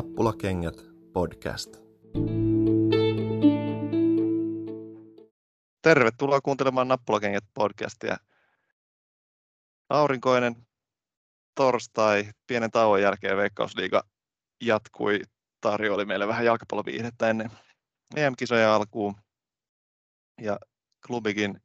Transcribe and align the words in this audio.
Nappulakengät 0.00 0.74
podcast. 1.12 1.76
Tervetuloa 5.82 6.40
kuuntelemaan 6.40 6.88
Nappulakengät 6.88 7.44
podcastia. 7.54 8.16
Aurinkoinen 9.88 10.66
torstai, 11.54 12.30
pienen 12.46 12.70
tauon 12.70 13.02
jälkeen 13.02 13.36
Veikkausliiga 13.36 14.02
jatkui, 14.60 15.22
tarjoili 15.60 16.04
meille 16.04 16.28
vähän 16.28 16.44
jalkapalloviihdettä 16.44 17.30
ennen 17.30 17.50
EM-kisoja 18.16 18.74
alkuun. 18.74 19.14
Ja 20.40 20.58
klubikin 21.06 21.62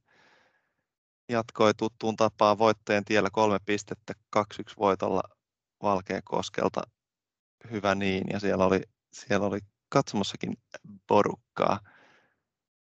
jatkoi 1.29 1.73
tuttuun 1.73 2.15
tapaan 2.15 2.57
voitteen 2.57 3.05
tiellä 3.05 3.29
kolme 3.31 3.57
pistettä 3.65 4.13
2-1 4.37 4.39
voitolla 4.79 5.23
Valkeakoskelta. 5.83 6.94
Hyvä 7.71 7.95
niin, 7.95 8.23
ja 8.33 8.39
siellä 8.39 8.65
oli, 8.65 8.81
siellä 9.13 9.47
oli 9.47 9.59
katsomossakin 9.89 10.57
porukkaa. 11.07 11.79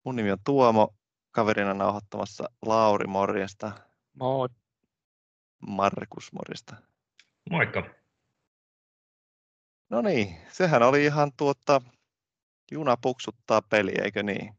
Mun 0.04 0.16
nimi 0.16 0.32
on 0.32 0.38
Tuomo, 0.44 0.94
kaverina 1.30 1.74
nauhoittamassa 1.74 2.50
Lauri 2.66 3.06
Morjesta. 3.06 3.72
Moi. 4.14 4.48
Markus 5.66 6.32
Morjesta. 6.32 6.77
Moikka. 7.50 7.82
No 9.91 10.02
niin, 10.02 10.36
sehän 10.52 10.82
oli 10.82 11.05
ihan 11.05 11.32
tuota, 11.36 11.82
juna 12.70 12.96
puksuttaa 12.96 13.62
peli, 13.62 13.92
eikö 14.05 14.22
niin? 14.22 14.55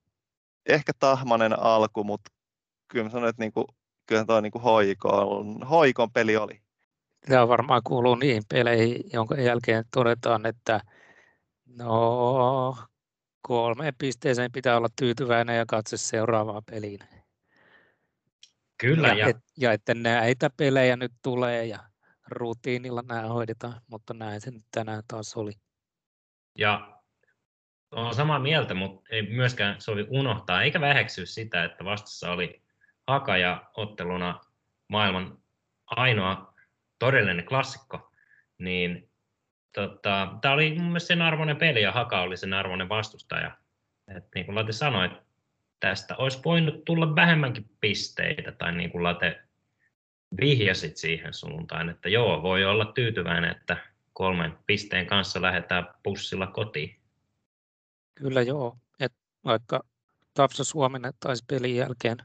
Ehkä 0.65 0.91
tahmanen 0.99 1.59
alku, 1.59 2.03
mutta 2.03 2.31
kyllä 2.87 3.03
mä 3.03 3.09
sanoin, 3.09 3.29
että 3.29 3.41
niinku, 3.41 3.65
kyllä 4.05 4.25
toi 4.25 4.41
niinku 4.41 4.59
hoikon, 4.59 5.67
hoikon 5.67 6.11
peli 6.11 6.37
oli. 6.37 6.61
Tämä 7.30 7.47
varmaan 7.47 7.81
kuuluu 7.83 8.16
niihin 8.16 8.44
peleihin, 8.49 9.03
jonka 9.13 9.35
jälkeen 9.35 9.85
todetaan, 9.94 10.45
että 10.45 10.81
no 11.77 12.77
kolmeen 13.41 13.94
pisteeseen 13.97 14.52
pitää 14.52 14.77
olla 14.77 14.88
tyytyväinen 14.99 15.57
ja 15.57 15.66
katse 15.66 15.97
seuraavaan 15.97 16.63
peliin. 16.72 17.00
Kyllä. 18.77 19.07
Ja, 19.07 19.13
Ja, 19.13 19.27
et, 19.27 19.38
ja 19.57 19.72
että 19.72 19.94
näitä 19.94 20.50
pelejä 20.57 20.95
nyt 20.95 21.11
tulee 21.23 21.66
ja 21.66 21.80
rutiinilla 22.27 23.02
nämä 23.02 23.22
hoidetaan, 23.22 23.81
mutta 23.88 24.13
näin 24.13 24.41
se 24.41 24.52
nyt 24.52 24.66
tänään 24.72 25.03
taas 25.07 25.38
oli. 25.38 25.52
ja 26.57 27.00
olen 27.91 28.16
samaa 28.16 28.39
mieltä, 28.39 28.73
mutta 28.73 29.02
ei 29.11 29.22
myöskään 29.22 29.81
sovi 29.81 30.07
unohtaa 30.09 30.63
eikä 30.63 30.81
väheksyä 30.81 31.25
sitä, 31.25 31.63
että 31.63 31.85
vastassa 31.85 32.31
oli 32.31 32.61
Haka 33.07 33.38
ja 33.38 33.72
otteluna 33.77 34.39
maailman 34.88 35.38
ainoa 35.85 36.48
todellinen 37.00 37.45
klassikko. 37.45 38.11
Niin, 38.58 39.09
tota, 39.73 40.38
tämä 40.42 40.53
oli 40.53 40.75
mun 40.75 40.86
mielestä 40.86 41.08
sen 41.08 41.22
arvoinen 41.22 41.58
peli 41.58 41.81
ja 41.81 41.91
Haka 41.91 42.22
oli 42.22 42.38
sen 42.38 42.53
arvoinen 42.53 42.89
vastustaja. 42.89 43.58
Et 44.16 44.23
niin 44.36 44.45
kuin 44.45 44.56
Late 44.56 44.72
sanoi, 44.72 45.09
tästä 45.80 46.16
olisi 46.16 46.39
voinut 46.45 46.86
tulla 46.86 47.16
vähemmänkin 47.16 47.69
pisteitä, 47.81 48.52
tai 48.52 48.75
niin 48.75 48.91
kuin 48.91 49.03
Late 49.03 49.41
vihjasit 50.41 50.97
siihen 50.97 51.33
suuntaan, 51.33 51.89
että 51.89 52.09
joo, 52.09 52.44
voi 52.44 52.66
olla 52.66 52.86
tyytyväinen, 52.86 53.52
että 53.52 53.78
kolmen 54.13 54.58
pisteen 54.66 55.08
kanssa 55.08 55.41
lähdetään 55.41 55.88
pussilla 56.03 56.47
kotiin. 56.47 57.00
Kyllä 58.16 58.41
joo, 58.41 58.78
että 59.00 59.17
vaikka 59.45 59.84
Tapsa 60.34 60.63
Suominen 60.63 61.13
taisi 61.19 61.44
pelin 61.47 61.75
jälkeen 61.75 62.17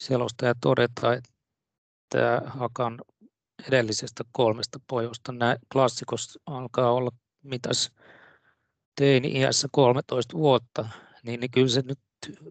selostaja 0.00 0.54
todeta, 0.60 1.14
että 1.14 2.42
Hakan 2.46 2.98
edellisestä 3.68 4.24
kolmesta 4.32 4.80
pojosta 4.86 5.32
nämä 5.32 5.56
klassikos 5.72 6.38
alkaa 6.46 6.92
olla 6.92 7.10
mitäs 7.42 7.90
teini-iässä 8.96 9.68
13 9.72 10.38
vuotta, 10.38 10.88
niin, 11.22 11.40
niin 11.40 11.50
kyllä 11.50 11.68
se 11.68 11.82
nyt 11.82 11.98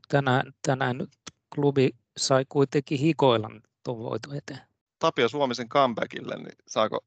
tänään, 0.07 0.53
tänään 0.67 0.97
nyt 0.97 1.09
klubi 1.55 1.89
sai 2.17 2.45
kuitenkin 2.49 2.99
hikoilla 2.99 3.49
tuon 3.83 3.97
voiton 3.97 4.35
eteen. 4.35 4.61
Tapio 4.99 5.29
Suomisen 5.29 5.69
comebackille, 5.69 6.35
niin 6.35 6.55
saako, 6.67 7.05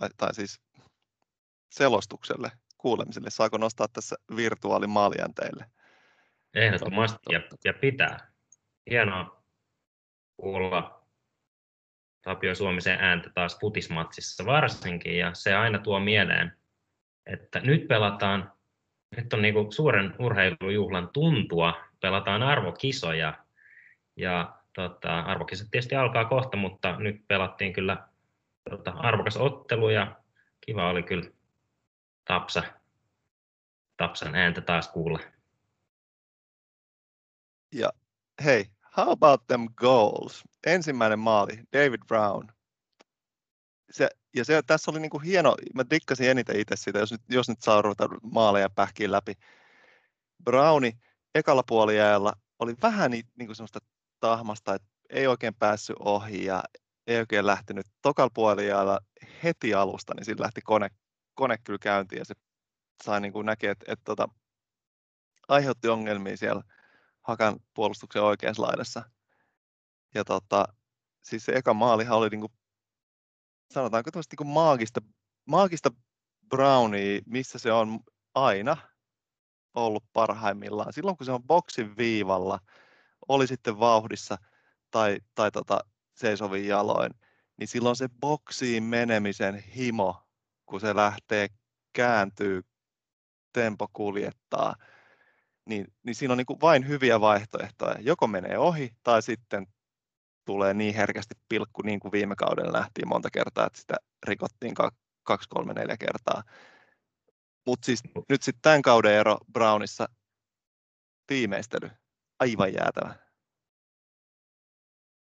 tai, 0.00 0.08
tai 0.16 0.34
siis 0.34 0.60
selostukselle, 1.70 2.52
kuulemiselle, 2.78 3.30
saako 3.30 3.58
nostaa 3.58 3.88
tässä 3.92 4.16
virtuaalimaalijänteille? 4.36 5.66
Ehdottomasti 6.54 7.18
Totta, 7.24 7.32
ja, 7.32 7.40
ja 7.64 7.74
pitää. 7.80 8.32
Hienoa 8.90 9.42
kuulla 10.36 11.01
Tapio 12.22 12.54
Suomisen 12.54 12.98
ääntä 13.00 13.30
taas 13.34 13.58
putismatsissa 13.60 14.46
varsinkin 14.46 15.18
ja 15.18 15.34
se 15.34 15.54
aina 15.54 15.78
tuo 15.78 16.00
mieleen, 16.00 16.56
että 17.26 17.60
nyt 17.60 17.88
pelataan, 17.88 18.52
nyt 19.16 19.32
on 19.32 19.42
niinku 19.42 19.66
suuren 19.70 20.14
urheilujuhlan 20.18 21.08
tuntua, 21.08 21.84
pelataan 22.00 22.42
arvokisoja 22.42 23.44
ja 24.16 24.56
tota, 24.72 25.20
arvokisat 25.20 25.68
tietysti 25.70 25.94
alkaa 25.94 26.24
kohta, 26.24 26.56
mutta 26.56 26.96
nyt 26.98 27.28
pelattiin 27.28 27.72
kyllä 27.72 28.08
tota, 28.70 28.90
arvokas 28.90 29.36
ottelu 29.36 29.88
ja 29.88 30.16
kiva 30.60 30.90
oli 30.90 31.02
kyllä 31.02 31.30
Tapsa, 32.24 32.62
Tapsan 33.96 34.34
ääntä 34.34 34.60
taas 34.60 34.88
kuulla. 34.88 35.18
Ja 37.72 37.92
hei, 38.44 38.64
how 38.96 39.10
about 39.10 39.46
them 39.46 39.68
goals? 39.76 40.44
Ensimmäinen 40.66 41.18
maali, 41.18 41.58
David 41.72 42.00
Brown. 42.06 42.48
Se, 43.90 44.08
ja 44.36 44.44
se, 44.44 44.62
tässä 44.66 44.90
oli 44.90 45.00
niinku 45.00 45.18
hieno, 45.18 45.56
mä 45.74 45.84
dikkasin 45.90 46.30
eniten 46.30 46.60
itse 46.60 46.76
siitä, 46.76 46.98
jos 46.98 47.12
nyt, 47.12 47.20
jos 47.28 47.48
nyt 47.48 47.62
saa 47.62 47.82
ruveta 47.82 48.08
maaleja 48.22 48.70
pähkiin 48.70 49.12
läpi. 49.12 49.34
Browni 50.44 50.92
ekalla 51.34 51.62
puolijäällä 51.66 52.32
oli 52.58 52.74
vähän 52.82 53.10
ni, 53.10 53.22
niinku 53.38 53.54
semmoista 53.54 53.78
tahmasta, 54.20 54.74
että 54.74 54.88
ei 55.10 55.26
oikein 55.26 55.54
päässyt 55.54 55.96
ohi 55.98 56.44
ja 56.44 56.62
ei 57.06 57.18
oikein 57.18 57.46
lähtenyt 57.46 57.86
tokal 58.02 58.30
puolijäällä 58.34 58.98
heti 59.42 59.74
alusta, 59.74 60.14
niin 60.14 60.24
sillä 60.24 60.42
lähti 60.42 60.60
kone, 60.60 60.90
kone 61.34 61.58
kyllä 61.64 61.78
käyntiin 61.78 62.18
ja 62.18 62.24
se 62.24 62.34
sai 63.04 63.20
niinku 63.20 63.42
näkee, 63.42 63.70
että, 63.70 63.92
että 63.92 64.04
tota, 64.04 64.28
aiheutti 65.48 65.88
ongelmia 65.88 66.36
siellä 66.36 66.62
Hakan 67.22 67.60
puolustuksen 67.74 68.22
oikeassa 68.22 68.62
laidassa. 68.62 69.10
Ja 70.14 70.24
tota, 70.24 70.64
siis 71.24 71.44
se 71.44 71.52
eka 71.52 71.74
maalihan 71.74 72.18
oli 72.18 72.28
niinku, 72.30 72.52
sanotaanko 73.70 74.10
tämmöistä 74.10 74.34
niinku 74.34 74.52
maagista, 74.52 75.00
maagista 75.44 75.90
Brownia, 76.48 77.20
missä 77.26 77.58
se 77.58 77.72
on 77.72 78.00
aina 78.34 78.76
ollut 79.74 80.04
parhaimmillaan. 80.12 80.92
Silloin 80.92 81.16
kun 81.16 81.26
se 81.26 81.32
on 81.32 81.42
boksin 81.42 81.96
viivalla, 81.96 82.58
oli 83.28 83.46
sitten 83.46 83.78
vauhdissa 83.78 84.38
tai, 84.90 85.18
tai 85.34 85.50
tota, 85.50 85.80
seisovin 86.14 86.66
jaloin, 86.66 87.14
niin 87.56 87.68
silloin 87.68 87.96
se 87.96 88.08
boksiin 88.20 88.82
menemisen 88.82 89.54
himo, 89.54 90.22
kun 90.66 90.80
se 90.80 90.96
lähtee 90.96 91.48
kääntyy, 91.92 92.62
tempo 93.52 93.88
kuljettaa, 93.92 94.74
niin, 95.68 95.86
niin 96.02 96.14
siinä 96.14 96.32
on 96.32 96.38
niin 96.38 96.46
kuin 96.46 96.60
vain 96.60 96.88
hyviä 96.88 97.20
vaihtoehtoja. 97.20 97.96
Joko 98.00 98.26
menee 98.26 98.58
ohi 98.58 98.90
tai 99.02 99.22
sitten 99.22 99.66
tulee 100.44 100.74
niin 100.74 100.94
herkästi 100.94 101.34
pilkku, 101.48 101.82
niin 101.82 102.00
kuin 102.00 102.12
viime 102.12 102.36
kaudella 102.36 102.78
nähtiin 102.78 103.08
monta 103.08 103.30
kertaa, 103.30 103.66
että 103.66 103.80
sitä 103.80 103.94
rikottiin 104.26 104.74
kaksi, 105.22 105.48
kolme, 105.48 105.72
neljä 105.72 105.96
kertaa. 105.96 106.42
Mutta 107.66 107.86
siis 107.86 108.02
nyt 108.28 108.42
sitten 108.42 108.62
tämän 108.62 108.82
kauden 108.82 109.14
ero 109.14 109.38
Brownissa 109.52 110.08
viimeistely, 111.30 111.90
aivan 112.40 112.74
jäätävä. 112.74 113.14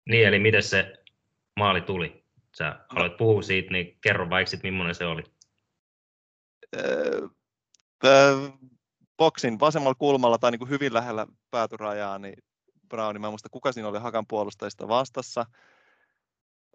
Niin, 0.09 0.29
eli 0.29 0.39
miten 0.39 0.63
se 0.63 1.05
maali 1.57 1.81
tuli? 1.81 2.25
Sä 2.57 2.87
aloit 2.89 3.17
puhua 3.17 3.43
siitä, 3.43 3.71
niin 3.71 3.99
kerro 4.01 4.31
vaikka 4.31 4.51
sit, 4.51 4.63
millainen 4.63 4.95
se 4.95 5.07
oli. 5.07 5.23
Öö, 6.77 7.29
öö, 8.05 8.49
boksin 9.19 9.61
vasemmalla 9.61 9.95
kulmalla 9.95 10.39
tai 10.39 10.51
niin 10.51 10.59
kuin 10.59 10.71
hyvin 10.71 10.95
lähellä 10.95 11.27
päätyrajaa, 11.51 12.19
niin 12.19 12.43
Browni, 12.89 13.19
mä 13.19 13.27
en 13.27 13.33
muista 13.33 13.49
kuka 13.49 13.73
siinä 13.73 13.89
oli 13.89 13.99
Hakan 13.99 14.27
puolustajista 14.29 14.89
vastassa. 14.89 15.47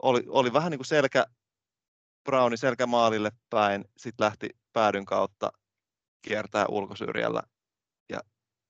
Oli, 0.02 0.24
oli 0.28 0.54
vähän 0.54 0.72
niin 0.72 0.80
kuin 0.80 0.86
selkä, 0.86 1.26
Browni 2.24 2.58
selkä 2.58 2.86
maalille 2.86 3.32
päin, 3.50 3.86
sitten 3.98 4.26
lähti 4.26 4.50
päädyn 4.74 5.06
kautta 5.06 5.52
kiertää 6.22 6.66
ulkosyrjällä 6.70 7.42
ja 8.10 8.20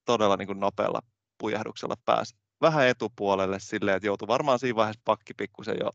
todella 0.05 0.37
niin 0.37 0.47
kuin 0.47 0.59
nopealla 0.59 0.99
pujahduksella 1.37 1.95
pääsi 2.05 2.35
vähän 2.61 2.87
etupuolelle 2.87 3.59
silleen, 3.59 3.97
että 3.97 4.07
joutui 4.07 4.27
varmaan 4.27 4.59
siinä 4.59 4.75
vaiheessa 4.75 5.01
pakki 5.05 5.33
pikkusen 5.33 5.77
jo 5.79 5.91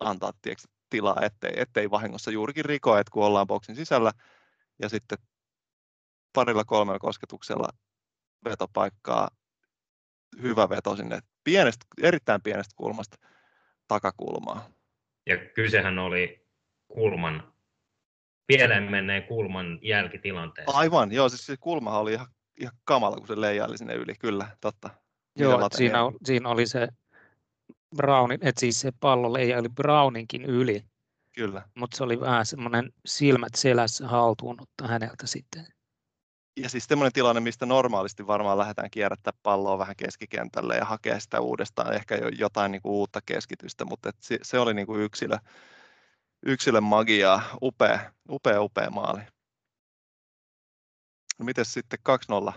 antaa 0.00 0.32
tiedätkö, 0.42 0.68
tilaa, 0.90 1.20
ettei, 1.22 1.52
ettei 1.56 1.90
vahingossa 1.90 2.30
juurikin 2.30 2.64
riko, 2.64 2.96
että 2.96 3.10
kun 3.10 3.24
ollaan 3.24 3.46
boksin 3.46 3.76
sisällä 3.76 4.12
ja 4.78 4.88
sitten 4.88 5.18
parilla 6.32 6.64
kolmella 6.64 6.98
kosketuksella 6.98 7.68
vetopaikkaa, 8.44 9.28
hyvä 10.42 10.68
veto 10.68 10.96
sinne 10.96 11.20
pienestä, 11.44 11.86
erittäin 12.02 12.42
pienestä 12.42 12.72
kulmasta 12.76 13.16
takakulmaa. 13.88 14.70
Ja 15.26 15.36
kysehän 15.36 15.98
oli 15.98 16.46
kulman 16.88 17.52
pieleen 18.46 18.90
menneen 18.90 19.22
kulman 19.22 19.78
jälkitilanteessa. 19.82 20.78
Aivan, 20.78 21.12
joo, 21.12 21.28
siis 21.28 21.46
se 21.46 21.56
kulmahan 21.60 22.00
oli 22.00 22.12
ihan, 22.12 22.26
ihan 22.60 22.76
kamala, 22.84 23.16
kun 23.16 23.26
se 23.26 23.40
leijaili 23.40 23.78
sinne 23.78 23.94
yli, 23.94 24.14
kyllä, 24.14 24.56
totta. 24.60 24.90
Joo, 25.36 25.68
siinä, 25.72 25.98
siinä 26.24 26.48
oli 26.48 26.66
se 26.66 26.88
Brownin, 27.96 28.38
että 28.42 28.60
siis 28.60 28.80
se 28.80 28.92
pallo 29.00 29.32
leijaili 29.32 29.68
Browninkin 29.68 30.44
yli. 30.44 30.84
Kyllä. 31.32 31.62
Mutta 31.74 31.96
se 31.96 32.04
oli 32.04 32.20
vähän 32.20 32.46
semmoinen 32.46 32.92
silmät 33.06 33.54
selässä 33.54 34.08
haltuunotto 34.08 34.86
häneltä 34.86 35.26
sitten. 35.26 35.66
Ja 36.56 36.68
siis 36.68 36.84
semmoinen 36.84 37.12
tilanne, 37.12 37.40
mistä 37.40 37.66
normaalisti 37.66 38.26
varmaan 38.26 38.58
lähdetään 38.58 38.90
kierrättää 38.90 39.32
palloa 39.42 39.78
vähän 39.78 39.96
keskikentälle 39.96 40.76
ja 40.76 40.84
hakea 40.84 41.20
sitä 41.20 41.40
uudestaan, 41.40 41.94
ehkä 41.94 42.14
jo 42.14 42.28
jotain 42.28 42.72
niin 42.72 42.82
kuin 42.82 42.92
uutta 42.92 43.20
keskitystä, 43.26 43.84
mutta 43.84 44.08
et 44.08 44.16
se, 44.20 44.38
se 44.42 44.58
oli 44.58 44.74
niin 44.74 44.86
kuin 44.86 45.00
yksilö, 45.00 45.38
yksilön 46.46 46.84
magiaa, 46.84 47.42
upea, 47.62 48.12
upea, 48.30 48.62
upea 48.62 48.90
maali. 48.90 49.20
No 51.38 51.44
miten 51.44 51.64
sitten 51.64 51.98
2-0? 52.50 52.52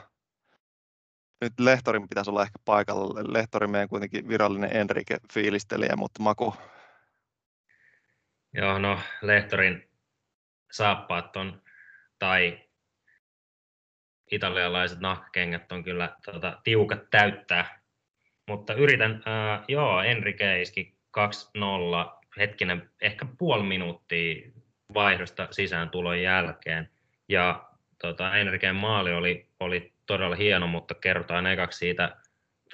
Nyt 1.41 1.53
Lehtorin 1.59 2.09
pitäisi 2.09 2.29
olla 2.29 2.43
ehkä 2.43 2.59
paikalla. 2.65 3.33
Lehtori 3.33 3.67
meidän 3.67 3.89
kuitenkin 3.89 4.27
virallinen 4.27 4.71
Enrique-fiilistelijä, 4.71 5.95
mutta 5.95 6.23
Maku. 6.23 6.55
Joo, 8.53 8.79
no 8.79 8.99
Lehtorin 9.21 9.89
saappaat 10.71 11.35
on, 11.35 11.61
tai 12.19 12.64
italialaiset 14.31 14.99
nahkakengät 14.99 15.71
on 15.71 15.83
kyllä 15.83 16.15
tota, 16.25 16.61
tiukat 16.63 17.09
täyttää. 17.11 17.79
Mutta 18.47 18.73
yritän, 18.73 19.11
äh, 19.11 19.63
joo, 19.67 20.01
Enrique 20.01 20.61
iski 20.61 20.95
2-0, 21.17 21.21
hetkinen, 22.37 22.89
ehkä 23.01 23.25
puoli 23.37 23.63
minuuttia 23.63 24.51
vaihdosta 24.93 25.47
sisään 25.51 25.89
tulon 25.89 26.21
jälkeen. 26.21 26.89
Ja 27.29 27.69
tota, 28.01 28.35
Enriqueen 28.35 28.75
maali 28.75 29.13
oli, 29.13 29.47
oli 29.59 29.93
todella 30.05 30.35
hieno, 30.35 30.67
mutta 30.67 30.93
kerrotaan 30.93 31.47
ekaksi 31.47 31.79
siitä 31.79 32.15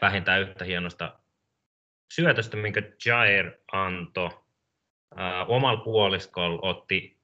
vähintään 0.02 0.42
yhtä 0.42 0.66
hienosta 0.66 1.20
syötöstä, 2.12 2.58
minkä 2.58 2.82
Jair 3.06 3.52
antoi. 3.72 4.30
Äh, 5.20 5.50
omalla 5.50 5.84
puoliskolla 5.84 6.60
otti, 6.62 7.18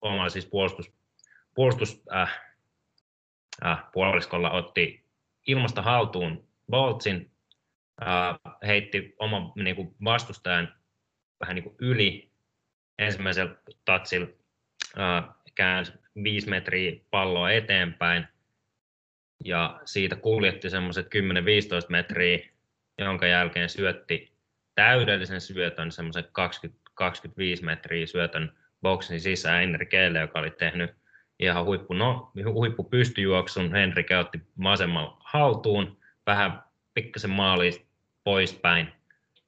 omalla 0.00 0.28
siis 0.28 0.46
puolustus, 0.46 0.92
puolustus 1.54 2.02
äh, 2.14 2.49
äh, 3.64 3.84
puoliskolla 3.92 4.50
otti 4.50 5.04
ilmasta 5.46 5.82
haltuun 5.82 6.48
Boltsin, 6.70 7.30
äh, 8.02 8.38
heitti 8.66 9.14
oman 9.18 9.52
niin 9.56 9.76
kuin 9.76 9.94
vastustajan 10.04 10.74
vähän 11.40 11.54
niin 11.54 11.64
kuin 11.64 11.76
yli 11.78 12.30
ensimmäisellä 12.98 13.54
tatsilla, 13.84 14.28
äh, 14.98 15.34
käänsi 15.54 15.92
viisi 16.22 16.50
metriä 16.50 17.00
palloa 17.10 17.50
eteenpäin 17.50 18.26
ja 19.44 19.80
siitä 19.84 20.16
kuljetti 20.16 20.70
semmoiset 20.70 21.06
10-15 21.06 21.10
metriä, 21.88 22.38
jonka 22.98 23.26
jälkeen 23.26 23.68
syötti 23.68 24.32
täydellisen 24.74 25.40
syötön, 25.40 25.92
semmoisen 25.92 26.24
20-25 26.24 27.64
metriä 27.64 28.06
syötön 28.06 28.52
boksin 28.82 29.20
sisään 29.20 29.62
Enriquelle, 29.62 30.18
joka 30.18 30.38
oli 30.38 30.50
tehnyt 30.50 30.99
ihan 31.40 31.64
huippu, 31.64 31.94
no, 31.94 32.32
huippu 32.52 32.84
pystyjuoksun. 32.84 33.72
Henrike 33.72 34.16
otti 34.16 34.40
vasemmalla 34.62 35.16
haltuun, 35.20 35.96
vähän 36.26 36.62
pikkasen 36.94 37.30
maali 37.30 37.86
poispäin 38.24 38.88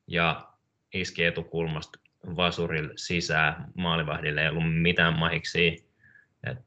ja 0.06 0.48
iski 0.94 1.24
etukulmasta 1.24 1.98
vasurille 2.36 2.92
sisään. 2.96 3.66
Maalivahdille 3.74 4.42
ei 4.42 4.48
ollut 4.48 4.82
mitään 4.82 5.18
mahiksi, 5.18 5.86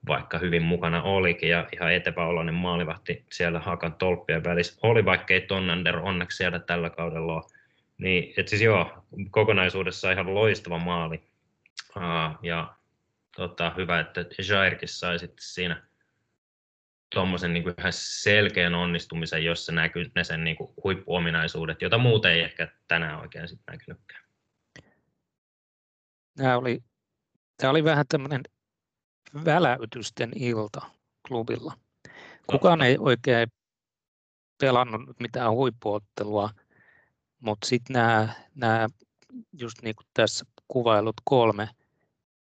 vaikka 0.08 0.38
hyvin 0.38 0.64
mukana 0.64 1.04
olikin 1.04 1.50
ja 1.50 1.68
ihan 1.74 1.94
etepäoloinen 1.94 2.56
maalivahti 2.56 3.26
siellä 3.32 3.60
Hakan 3.60 3.94
tolppien 3.94 4.44
välissä 4.44 4.80
oli, 4.84 5.06
vaikka 5.06 5.34
ei 5.34 5.42
Tonnander 5.42 5.98
onneksi 5.98 6.38
siellä 6.38 6.60
tällä 6.60 6.90
kaudella 6.90 7.34
ole. 7.34 7.44
Niin, 7.98 8.34
et 8.38 8.48
siis 8.48 8.62
joo, 8.62 9.06
kokonaisuudessaan 9.32 10.14
ihan 10.14 10.36
loistava 10.36 10.80
maali. 10.80 11.24
Uh, 11.98 12.38
ja 12.42 12.76
tota, 13.36 13.74
hyvä, 13.78 14.00
että 14.00 14.26
Jairkin 14.50 14.90
sai 14.90 15.20
sitten 15.20 15.46
siinä 15.46 15.84
tuommoisen 17.14 17.54
niin 17.54 17.74
ihan 17.80 17.94
selkeän 17.94 18.76
onnistumisen, 18.76 19.46
jossa 19.46 19.72
näkyy 19.72 20.12
ne 20.16 20.24
sen 20.24 20.44
niin 20.44 20.56
kuin 20.56 20.74
huippuominaisuudet, 20.84 21.82
jota 21.82 21.98
muuten 21.98 22.32
ei 22.32 22.42
ehkä 22.42 22.68
tänään 22.88 23.20
oikein 23.20 23.48
sitten 23.48 23.74
näkynytkään. 23.74 24.26
Tämä 26.38 26.58
oli, 26.58 26.84
tämä 27.58 27.72
oli 27.72 27.84
vähän 27.84 28.06
tämmöinen 28.10 28.42
väläytysten 29.46 30.32
ilta 30.36 30.82
klubilla. 31.28 31.78
Kukaan 32.48 32.82
ei 32.82 32.98
oikein 33.00 33.48
pelannut 34.62 35.20
mitään 35.20 35.52
huippuottelua, 35.52 36.50
mutta 37.40 37.68
sitten 37.68 37.94
nämä, 37.94 38.30
nämä 38.56 38.88
just 39.60 39.82
niin 39.82 39.96
kuin 39.96 40.08
tässä 40.14 40.46
kuvailut 40.68 41.16
kolme 41.24 41.70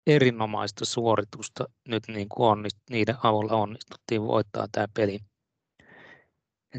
erinomaista 0.06 0.84
suoritusta 0.84 1.64
nyt 1.88 2.02
niin 2.08 2.28
kuin 2.28 2.48
onnist, 2.48 2.78
niiden 2.90 3.16
avulla 3.22 3.52
onnistuttiin 3.52 4.22
voittaa 4.22 4.66
tämä 4.72 4.86
peli. 4.94 5.18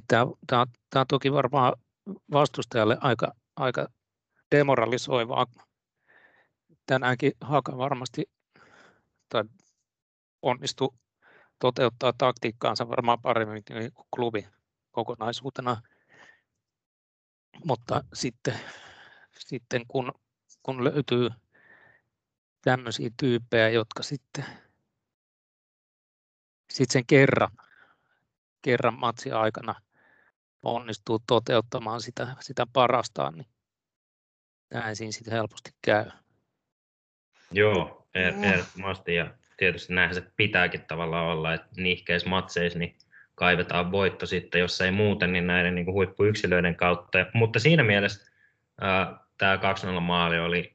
Tämä, 0.07 0.25
tämä, 0.47 0.65
tämä 0.89 1.01
on 1.01 1.07
toki 1.07 1.31
varmaan 1.31 1.73
vastustajalle 2.31 2.97
aika, 3.01 3.31
aika 3.55 3.87
demoralisoivaa. 4.51 5.45
Tänäänkin 6.85 7.31
Haka 7.41 7.77
varmasti 7.77 8.23
tai 9.29 9.43
onnistui 10.41 10.89
toteuttaa 11.59 12.13
taktiikkaansa 12.17 12.89
varmaan 12.89 13.21
paremmin 13.21 13.63
kuin 13.67 13.91
klubi 14.15 14.47
kokonaisuutena. 14.91 15.81
Mutta 17.65 18.03
sitten, 18.13 18.59
sitten 19.39 19.87
kun, 19.87 20.11
kun 20.63 20.83
löytyy 20.83 21.29
tämmöisiä 22.65 23.09
tyyppejä, 23.19 23.69
jotka 23.69 24.03
sitten, 24.03 24.45
sitten 26.69 26.93
sen 26.93 27.05
kerran, 27.07 27.51
kerran 28.61 28.99
matsin 28.99 29.35
aikana 29.35 29.75
onnistuu 30.63 31.19
toteuttamaan 31.27 32.01
sitä, 32.01 32.35
sitä 32.39 32.67
parastaan, 32.73 33.35
niin 33.35 33.47
näin 34.73 34.95
siinä 34.95 35.11
sitten 35.11 35.33
helposti 35.33 35.69
käy. 35.81 36.05
Joo, 37.51 38.07
er, 38.15 38.33
ehdottomasti 38.43 39.15
ja 39.15 39.33
tietysti 39.57 39.93
näinhän 39.93 40.15
se 40.15 40.31
pitääkin 40.37 40.81
tavallaan 40.81 41.25
olla, 41.25 41.53
että 41.53 41.69
nihkeissä 41.77 42.29
matseissa 42.29 42.79
niin 42.79 42.95
kaivetaan 43.35 43.91
voitto 43.91 44.25
sitten, 44.25 44.61
jos 44.61 44.81
ei 44.81 44.91
muuten, 44.91 45.33
niin 45.33 45.47
näiden 45.47 45.75
niin 45.75 45.85
kuin 45.85 45.95
huippuyksilöiden 45.95 46.75
kautta. 46.75 47.17
Mutta 47.33 47.59
siinä 47.59 47.83
mielessä 47.83 48.31
ää, 48.81 49.19
tämä 49.37 49.59
2-0 49.97 49.99
maali 49.99 50.39
oli 50.39 50.74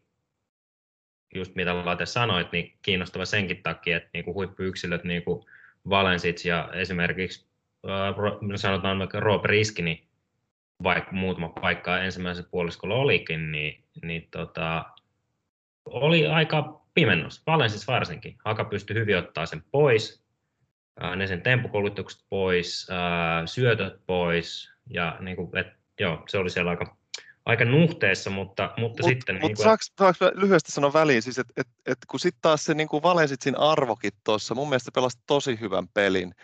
just 1.34 1.54
mitä 1.54 1.84
Late 1.84 2.06
sanoit, 2.06 2.52
niin 2.52 2.74
kiinnostava 2.82 3.24
senkin 3.24 3.62
takia, 3.62 3.96
että 3.96 4.10
niin 4.14 4.24
kuin 4.24 4.34
huippuyksilöt, 4.34 5.04
niin 5.04 5.22
kuin 5.22 5.44
Valensits 5.88 6.44
ja 6.44 6.68
esimerkiksi 6.72 7.46
äh, 7.88 8.14
sanotaan 8.54 8.98
vaikka 8.98 9.20
Rob 9.20 9.44
Riski, 9.44 9.82
niin 9.82 10.04
vaikka 10.82 11.12
muutama 11.12 11.48
paikka 11.48 11.98
ensimmäisessä 11.98 12.50
puoliskolla 12.50 12.94
olikin, 12.94 13.52
niin, 13.52 13.84
niin 14.02 14.28
tota, 14.30 14.84
oli 15.84 16.26
aika 16.26 16.80
pimennus. 16.94 17.42
Valensits 17.46 17.86
varsinkin. 17.86 18.36
Haka 18.44 18.64
pystyi 18.64 18.96
hyvin 18.96 19.18
ottaa 19.18 19.46
sen 19.46 19.62
pois, 19.70 20.22
äh, 21.04 21.16
ne 21.16 21.26
sen 21.26 21.42
tempokoulutukset 21.42 22.24
pois, 22.30 22.88
äh, 22.90 23.42
syötöt 23.46 24.06
pois, 24.06 24.72
ja 24.86 25.16
niin 25.20 25.36
kuin, 25.36 25.56
et, 25.56 25.66
joo, 26.00 26.24
se 26.28 26.38
oli 26.38 26.50
siellä 26.50 26.70
aika 26.70 26.96
aika 27.44 27.64
nuhteessa, 27.64 28.30
mutta, 28.30 28.72
mutta 28.76 29.02
mut, 29.02 29.10
sitten... 29.10 29.34
Mutta 29.34 29.46
niin 29.46 29.56
kuin... 29.56 29.64
saaks, 29.64 29.92
saaks 29.98 30.18
lyhyesti 30.34 30.72
sanoa 30.72 30.92
väliin, 30.92 31.22
siis 31.22 31.38
että 31.38 31.52
et, 31.56 31.68
et, 31.86 31.98
kun 32.08 32.20
sitten 32.20 32.42
taas 32.42 32.64
se 32.64 32.74
niin 32.74 32.88
kuin 32.88 33.02
Valensitsin 33.02 33.58
arvokin 33.58 34.12
tuossa, 34.24 34.54
mun 34.54 34.68
mielestä 34.68 34.90
pelasi 34.94 35.18
tosi 35.26 35.60
hyvän 35.60 35.88
pelin. 35.94 36.34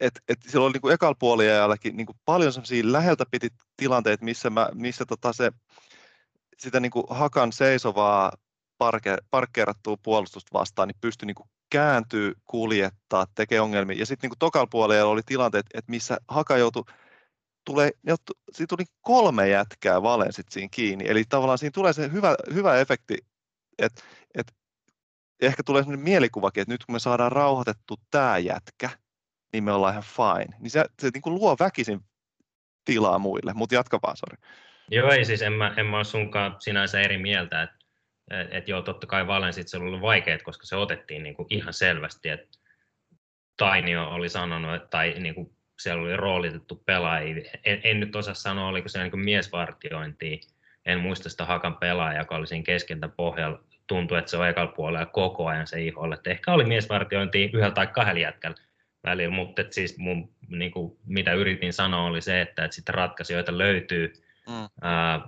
että 0.00 0.20
et 0.28 0.38
silloin 0.48 0.70
oli 0.70 0.78
niin 0.82 0.94
ekalla 0.94 1.16
puoliajallakin 1.18 1.96
niin 1.96 2.06
kuin 2.06 2.18
paljon 2.24 2.52
sellaisia 2.52 2.92
läheltä 2.92 3.24
piti 3.30 3.48
tilanteita, 3.76 4.24
missä, 4.24 4.50
mä, 4.50 4.68
missä 4.74 5.04
tota 5.04 5.32
se, 5.32 5.50
sitä 6.58 6.80
niin 6.80 6.90
kuin 6.90 7.04
hakan 7.10 7.52
seisovaa 7.52 8.32
parke, 8.78 9.16
parkkeerattua 9.30 9.96
puolustusta 10.02 10.58
vastaan, 10.58 10.88
niin 10.88 10.96
pystyi 11.00 11.26
niin 11.26 11.34
kuin 11.34 11.48
kääntyy, 11.70 12.32
kuljettaa, 12.44 13.26
tekee 13.34 13.60
ongelmia. 13.60 13.98
Ja 13.98 14.06
sitten 14.06 14.30
niin 14.30 14.38
tokalla 14.38 14.68
puolella 14.70 15.10
oli 15.10 15.22
tilanteet, 15.26 15.66
että 15.74 15.90
missä 15.90 16.16
haka 16.28 16.56
joutui 16.56 16.84
tulee, 17.66 17.90
siitä 18.52 18.76
tuli 18.76 18.84
kolme 19.00 19.48
jätkää 19.48 20.02
Valensit 20.02 20.46
siinä 20.50 20.68
kiinni, 20.70 21.04
eli 21.08 21.24
tavallaan 21.28 21.58
siinä 21.58 21.70
tulee 21.74 21.92
se 21.92 22.12
hyvä, 22.12 22.34
hyvä 22.54 22.80
efekti, 22.80 23.16
että, 23.78 24.02
että 24.34 24.52
ehkä 25.42 25.62
tulee 25.62 25.82
sellainen 25.82 26.04
mielikuvakin, 26.04 26.60
että 26.60 26.74
nyt 26.74 26.84
kun 26.84 26.94
me 26.94 26.98
saadaan 26.98 27.32
rauhoitettu 27.32 27.94
tämä 28.10 28.38
jätkä, 28.38 28.90
niin 29.52 29.64
me 29.64 29.72
ollaan 29.72 29.92
ihan 29.92 30.04
fine. 30.04 30.58
Niin 30.60 30.70
se, 30.70 30.84
se 31.02 31.10
niin 31.14 31.22
kuin 31.22 31.34
luo 31.34 31.56
väkisin 31.60 32.00
tilaa 32.84 33.18
muille, 33.18 33.52
mutta 33.54 33.74
jatka 33.74 33.98
vaan, 34.02 34.16
sori. 34.16 34.36
Joo, 34.90 35.10
ei 35.10 35.24
siis 35.24 35.42
en 35.42 35.52
mä, 35.52 35.74
en 35.76 35.86
mä 35.86 35.96
ole 35.96 36.04
sunkaan 36.04 36.56
sinänsä 36.58 37.00
eri 37.00 37.18
mieltä, 37.18 37.62
että 37.62 37.76
että 38.30 38.58
et 38.58 38.68
joo, 38.68 38.82
totta 38.82 39.06
kai 39.06 39.26
Valensit 39.26 39.68
se 39.68 39.76
oli 39.76 40.00
vaikeet, 40.00 40.42
koska 40.42 40.66
se 40.66 40.76
otettiin 40.76 41.22
niin 41.22 41.34
kuin 41.34 41.46
ihan 41.50 41.72
selvästi, 41.72 42.28
että 42.28 42.58
Tainio 43.56 44.08
oli 44.08 44.28
sanonut, 44.28 44.90
tai 44.90 45.14
niin 45.18 45.34
kuin 45.34 45.55
siellä 45.78 46.02
oli 46.02 46.16
roolitettu 46.16 46.82
pelaajia. 46.86 47.50
En, 47.64 47.80
en 47.84 48.00
nyt 48.00 48.16
osaa 48.16 48.34
sanoa, 48.34 48.68
oliko 48.68 48.88
se 48.88 49.02
niin 49.02 49.20
miesvartiointia. 49.20 50.38
En 50.86 51.00
muista 51.00 51.28
sitä 51.28 51.44
Hakan 51.44 51.76
pelaajaa, 51.76 52.22
joka 52.22 52.36
oli 52.36 52.46
siinä 52.46 52.64
keskeltä 52.64 53.08
pohjalla. 53.08 53.60
Tuntui, 53.86 54.18
että 54.18 54.30
se 54.30 54.36
on 54.36 54.48
ekalla 54.48 54.72
puolella 54.72 55.06
koko 55.06 55.46
ajan 55.46 55.66
se 55.66 55.82
iholle. 55.82 56.14
Että 56.14 56.30
ehkä 56.30 56.52
oli 56.52 56.64
miesvartiointi 56.64 57.44
yhdellä 57.44 57.70
tai 57.70 57.86
kahdella 57.86 58.20
jätkällä 58.20 58.56
välillä, 59.04 59.34
mutta 59.34 59.62
siis 59.70 59.98
mun, 59.98 60.34
niin 60.48 60.70
kuin, 60.70 60.98
mitä 61.06 61.32
yritin 61.32 61.72
sanoa 61.72 62.06
oli 62.06 62.20
se, 62.20 62.40
että, 62.40 62.64
että 62.64 62.74
sitten 62.74 62.94
ratkaisijoita 62.94 63.58
löytyy 63.58 64.12
mm. 64.48 64.68
ää, 64.82 65.20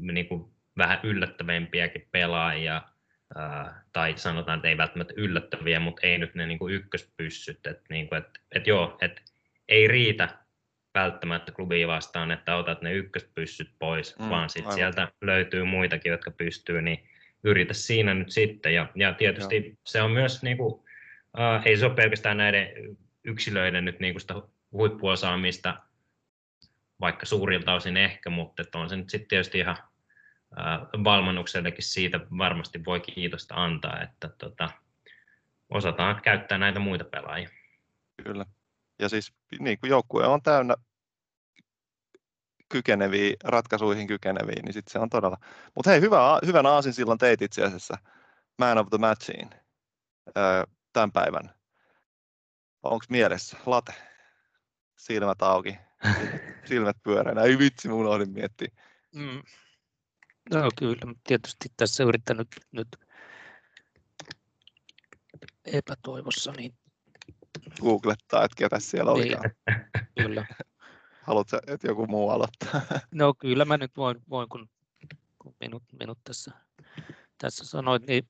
niin 0.00 0.28
kuin 0.28 0.44
vähän 0.78 1.00
yllättävämpiäkin 1.02 2.08
pelaajia, 2.12 2.82
ää, 3.36 3.82
tai 3.92 4.12
sanotaan, 4.16 4.56
että 4.56 4.68
ei 4.68 4.76
välttämättä 4.76 5.14
yllättäviä, 5.16 5.80
mutta 5.80 6.06
ei 6.06 6.18
nyt 6.18 6.34
ne 6.34 6.46
niin 6.46 6.58
kuin 6.58 6.74
ykköspyssyt. 6.74 7.66
Että 7.66 7.84
niin 7.88 8.08
kuin, 8.08 8.18
että, 8.18 8.40
että 8.52 8.70
joo, 8.70 8.98
että 9.00 9.22
ei 9.68 9.88
riitä 9.88 10.28
välttämättä 10.94 11.52
klubiin 11.52 11.88
vastaan, 11.88 12.30
että 12.30 12.56
otat 12.56 12.82
ne 12.82 12.92
ykköspyssyt 12.92 13.70
pois, 13.78 14.18
mm, 14.18 14.28
vaan 14.28 14.50
sitten 14.50 14.72
sieltä 14.72 15.08
löytyy 15.20 15.64
muitakin, 15.64 16.10
jotka 16.10 16.30
pystyy, 16.30 16.82
niin 16.82 17.08
yritä 17.44 17.74
siinä 17.74 18.14
nyt 18.14 18.30
sitten. 18.30 18.74
Ja, 18.74 18.86
ja 18.94 19.12
tietysti 19.12 19.56
Joo. 19.56 19.76
se 19.86 20.02
on 20.02 20.10
myös, 20.10 20.42
niin 20.42 20.56
kuin, 20.56 20.84
äh, 21.40 21.62
ei 21.64 21.76
se 21.76 21.86
ole 21.86 21.94
pelkästään 21.94 22.36
näiden 22.36 22.96
yksilöiden 23.24 23.84
nyt 23.84 24.00
niin 24.00 24.14
kuin 24.14 24.20
sitä 24.20 24.34
huippuosaamista, 24.72 25.76
vaikka 27.00 27.26
suurilta 27.26 27.74
osin 27.74 27.96
ehkä, 27.96 28.30
mutta 28.30 28.62
että 28.62 28.78
on 28.78 28.88
se 28.88 28.96
nyt 28.96 29.10
sitten 29.10 29.28
tietysti 29.28 29.58
ihan 29.58 29.76
äh, 30.58 30.80
valmennuksellekin 31.04 31.84
siitä 31.84 32.20
varmasti 32.38 32.84
voi 32.84 33.00
kiitosta 33.00 33.54
antaa, 33.54 34.02
että 34.02 34.28
tota, 34.38 34.70
osataan 35.70 36.22
käyttää 36.22 36.58
näitä 36.58 36.78
muita 36.78 37.04
pelaajia. 37.04 37.48
Kyllä. 38.24 38.46
Ja 38.98 39.08
siis 39.08 39.32
niin 39.60 39.78
kuin 39.78 39.90
joukkue 39.90 40.26
on 40.26 40.42
täynnä 40.42 40.74
kykeneviä, 42.68 43.36
ratkaisuihin 43.44 44.06
kykeneviä, 44.06 44.62
niin 44.62 44.72
sitten 44.72 44.92
se 44.92 44.98
on 44.98 45.10
todella. 45.10 45.36
Mutta 45.74 45.90
hei, 45.90 46.00
hyvä, 46.00 46.38
hyvän 46.46 46.66
aasin 46.66 46.92
silloin 46.92 47.18
teit 47.18 47.42
itse 47.42 47.64
asiassa 47.64 47.98
Man 48.58 48.78
of 48.78 48.88
the 48.90 48.98
Matchiin 48.98 49.50
öö, 50.36 50.64
tämän 50.92 51.12
päivän. 51.12 51.54
Onko 52.82 53.04
mielessä? 53.08 53.56
Late. 53.66 53.94
Silmät 54.98 55.42
auki. 55.42 55.78
Silmät 56.68 56.96
pyöreänä. 57.02 57.42
Ei 57.42 57.58
vitsi, 57.58 57.88
mun 57.88 58.00
unohdin 58.00 58.30
miettiä. 58.30 58.68
Mm. 59.14 59.42
No 60.50 60.68
kyllä, 60.78 61.14
tietysti 61.26 61.68
tässä 61.76 62.04
yrittänyt 62.04 62.48
nyt 62.72 62.88
epätoivossa 65.64 66.52
niin 66.52 66.74
googlettaa, 67.80 68.44
että 68.44 68.56
ketä 68.56 68.80
siellä 68.80 69.12
oli. 69.12 69.24
Niin, 69.24 69.38
kyllä. 70.22 70.46
Haluatko, 71.22 71.58
että 71.66 71.86
joku 71.86 72.06
muu 72.06 72.30
aloittaa? 72.30 72.80
No 73.14 73.34
kyllä 73.34 73.64
mä 73.64 73.76
nyt 73.76 73.96
voin, 73.96 74.16
voin 74.30 74.48
kun, 74.48 74.68
kun 75.38 75.54
minut, 75.60 75.82
minut 75.98 76.18
tässä, 76.24 76.50
tässä 77.38 77.64
sanoit, 77.64 78.06
niin 78.06 78.28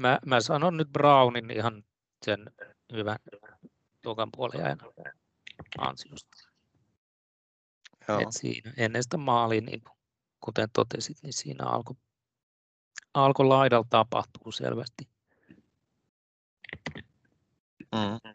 mä, 0.00 0.18
mä 0.26 0.40
sanon 0.40 0.76
nyt 0.76 0.88
Brownin 0.92 1.50
ihan 1.50 1.84
sen 2.24 2.50
hyvän 2.92 3.18
tokan 4.02 4.28
puolen 4.36 4.78
ansiosta. 5.78 6.48
Et 8.08 8.28
siinä 8.30 8.72
ennen 8.76 9.02
sitä 9.02 9.16
maaliin, 9.16 9.64
niin 9.64 9.82
kuten 10.40 10.68
totesit, 10.72 11.16
niin 11.22 11.32
siinä 11.32 11.64
alkoi 11.66 11.96
alko 13.14 13.48
laidalla 13.48 13.86
tapahtuu 13.90 14.52
selvästi 14.52 15.08
Mm. 17.92 18.32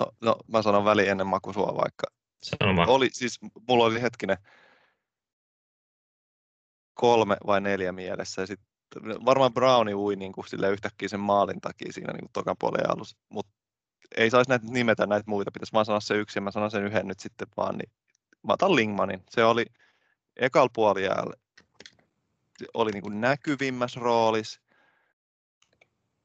No, 0.00 0.06
no, 0.20 0.36
mä 0.48 0.62
sanon 0.62 0.84
väliin 0.84 1.10
ennen 1.10 1.26
makusua 1.26 1.76
vaikka. 1.82 2.06
Sanoma. 2.42 2.86
Oli, 2.86 3.08
siis, 3.12 3.38
mulla 3.68 3.84
oli 3.84 4.02
hetkinen 4.02 4.36
kolme 6.94 7.36
vai 7.46 7.60
neljä 7.60 7.92
mielessä. 7.92 8.42
Ja 8.42 8.46
sit, 8.46 8.60
varmaan 9.24 9.54
Browni 9.54 9.94
ui 9.94 10.16
niin 10.16 10.32
kuin, 10.32 10.48
sille 10.48 10.70
yhtäkkiä 10.70 11.08
sen 11.08 11.20
maalin 11.20 11.60
takia 11.60 11.92
siinä 11.92 12.12
niin 12.12 12.30
tokan 12.32 12.56
puolen 12.58 12.90
alussa. 12.90 13.16
Mutta 13.28 13.52
ei 14.16 14.30
saisi 14.30 14.50
näitä 14.50 14.66
nimetä 14.70 15.06
näitä 15.06 15.30
muita, 15.30 15.50
pitäisi 15.50 15.72
vaan 15.72 15.84
sanoa 15.84 16.00
se 16.00 16.14
yksi 16.14 16.38
ja 16.38 16.42
mä 16.42 16.50
sanon 16.50 16.70
sen 16.70 16.84
yhden 16.84 17.06
nyt 17.06 17.20
sitten 17.20 17.48
vaan. 17.56 17.78
Niin, 17.78 17.90
mä 18.42 18.52
otan 18.52 18.76
Lingmanin. 18.76 19.22
Se 19.30 19.44
oli 19.44 19.66
ekal 20.36 20.68
puolijäällä 20.72 21.32
oli 22.74 22.90
niin 22.90 23.02
kuin 23.02 23.20
näkyvimmässä 23.20 24.00
roolissa 24.00 24.60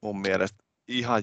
mun 0.00 0.20
mielestä 0.20 0.64
ihan 0.88 1.22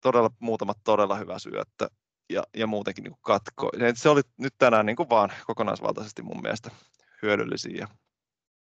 todella, 0.00 0.30
muutamat 0.40 0.78
todella 0.84 1.16
hyvä 1.16 1.38
syöttö 1.38 1.88
ja, 2.30 2.42
ja 2.56 2.66
muutenkin 2.66 3.04
niin 3.04 3.16
katko. 3.20 3.70
Se 3.94 4.08
oli 4.08 4.20
nyt 4.38 4.54
tänään 4.58 4.86
niin 4.86 4.96
kuin 4.96 5.08
vaan 5.08 5.32
kokonaisvaltaisesti 5.46 6.22
mun 6.22 6.42
mielestä 6.42 6.70
hyödyllisin 7.22 7.76
ja 7.76 7.88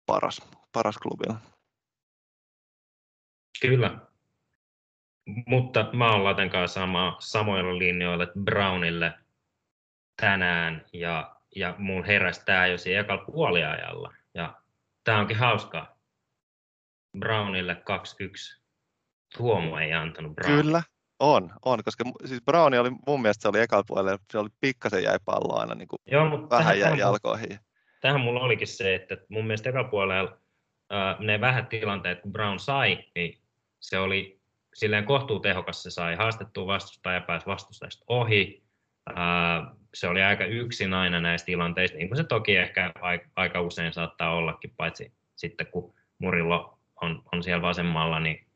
paras, 0.07 0.43
paras 0.73 0.99
klubilla. 0.99 1.41
Kyllä. 3.61 3.99
Mutta 5.47 5.91
mä 5.93 6.13
oon 6.13 6.25
Laten 6.25 6.51
kanssa 6.51 6.81
sama, 6.81 7.17
samoilla 7.21 7.79
linjoilla, 7.79 8.27
Brownille 8.45 9.19
tänään 10.21 10.85
ja, 10.93 11.37
ja 11.57 11.75
mun 11.79 12.05
heräsi 12.05 12.45
tää 12.45 12.67
jo 12.67 12.79
siinä 12.79 13.01
ekalla 13.01 13.25
puoliajalla. 13.25 14.15
Ja 14.35 14.63
tää 15.05 15.19
onkin 15.21 15.37
hauskaa. 15.37 15.99
Brownille 17.19 17.75
2-1. 17.75 18.61
Tuomo 19.37 19.79
ei 19.79 19.93
antanut 19.93 20.35
Brown. 20.35 20.63
Kyllä, 20.63 20.83
on, 21.21 21.51
on, 21.65 21.85
koska 21.85 22.05
siis 22.25 22.43
Browni 22.45 22.79
oli 22.79 22.91
mun 23.07 23.23
mielestä 23.23 23.43
se 23.43 23.49
oli 23.49 23.61
ekalla 23.61 23.85
puolella, 23.87 24.19
se 24.33 24.39
oli 24.39 24.49
pikkasen 24.61 25.03
jäi 25.03 25.19
pallo 25.25 25.61
aina 25.61 25.75
niin 25.75 25.89
kuin 25.89 26.01
Joo, 26.07 26.29
mutta 26.29 26.57
vähän 26.57 26.79
jäi 26.79 26.99
jalkoihin. 26.99 27.59
Tähän 28.01 28.21
mulla 28.21 28.41
olikin 28.41 28.69
se, 28.69 28.95
että 28.95 29.17
mun 29.29 29.47
mielestä 29.47 29.71
ekalla 29.71 29.89
puolella 29.89 30.39
äh, 30.93 31.19
ne 31.19 31.41
vähät 31.41 31.69
tilanteet, 31.69 32.21
kun 32.21 32.33
Brown 32.33 32.59
sai, 32.59 33.05
niin 33.15 33.39
se 33.81 33.99
oli 33.99 34.41
silleen 34.75 35.05
kohtuu 35.05 35.41
tehokas, 35.41 35.83
se 35.83 35.91
sai 35.91 36.15
haastettua 36.15 36.67
vastustaja 36.67 37.15
ja 37.15 37.21
pääsi 37.21 37.47
vastustajasta 37.47 38.05
ohi. 38.09 38.63
Äh, 39.11 39.77
se 39.95 40.09
oli 40.09 40.23
aika 40.23 40.45
yksin 40.45 40.95
aina 40.95 41.21
näistä 41.21 41.47
tilanteista, 41.47 41.97
niin 41.97 42.09
kuin 42.09 42.17
se 42.17 42.25
toki 42.25 42.57
ehkä 42.57 42.93
aika 43.37 43.61
usein 43.61 43.93
saattaa 43.93 44.35
ollakin, 44.35 44.73
paitsi 44.77 45.13
sitten 45.37 45.67
kun 45.67 45.95
Murillo 46.19 46.79
on, 47.01 47.23
on 47.33 47.43
siellä 47.43 47.63
vasemmalla, 47.63 48.21
niin 48.21 48.47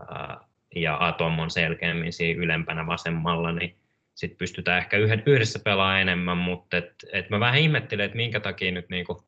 äh, 0.00 0.49
ja 0.74 0.96
Atom 1.00 1.38
on 1.38 1.50
selkeämmin 1.50 2.12
siinä 2.12 2.42
ylempänä 2.42 2.86
vasemmalla, 2.86 3.52
niin 3.52 3.76
sitten 4.14 4.38
pystytään 4.38 4.78
ehkä 4.78 4.96
yhdessä 5.26 5.58
pelaamaan 5.58 6.00
enemmän, 6.00 6.36
mutta 6.36 6.76
et, 6.76 6.94
et 7.12 7.30
mä 7.30 7.40
vähän 7.40 7.58
ihmettelen, 7.60 8.04
että 8.06 8.16
minkä 8.16 8.40
takia 8.40 8.72
nyt 8.72 8.88
niinku 8.88 9.24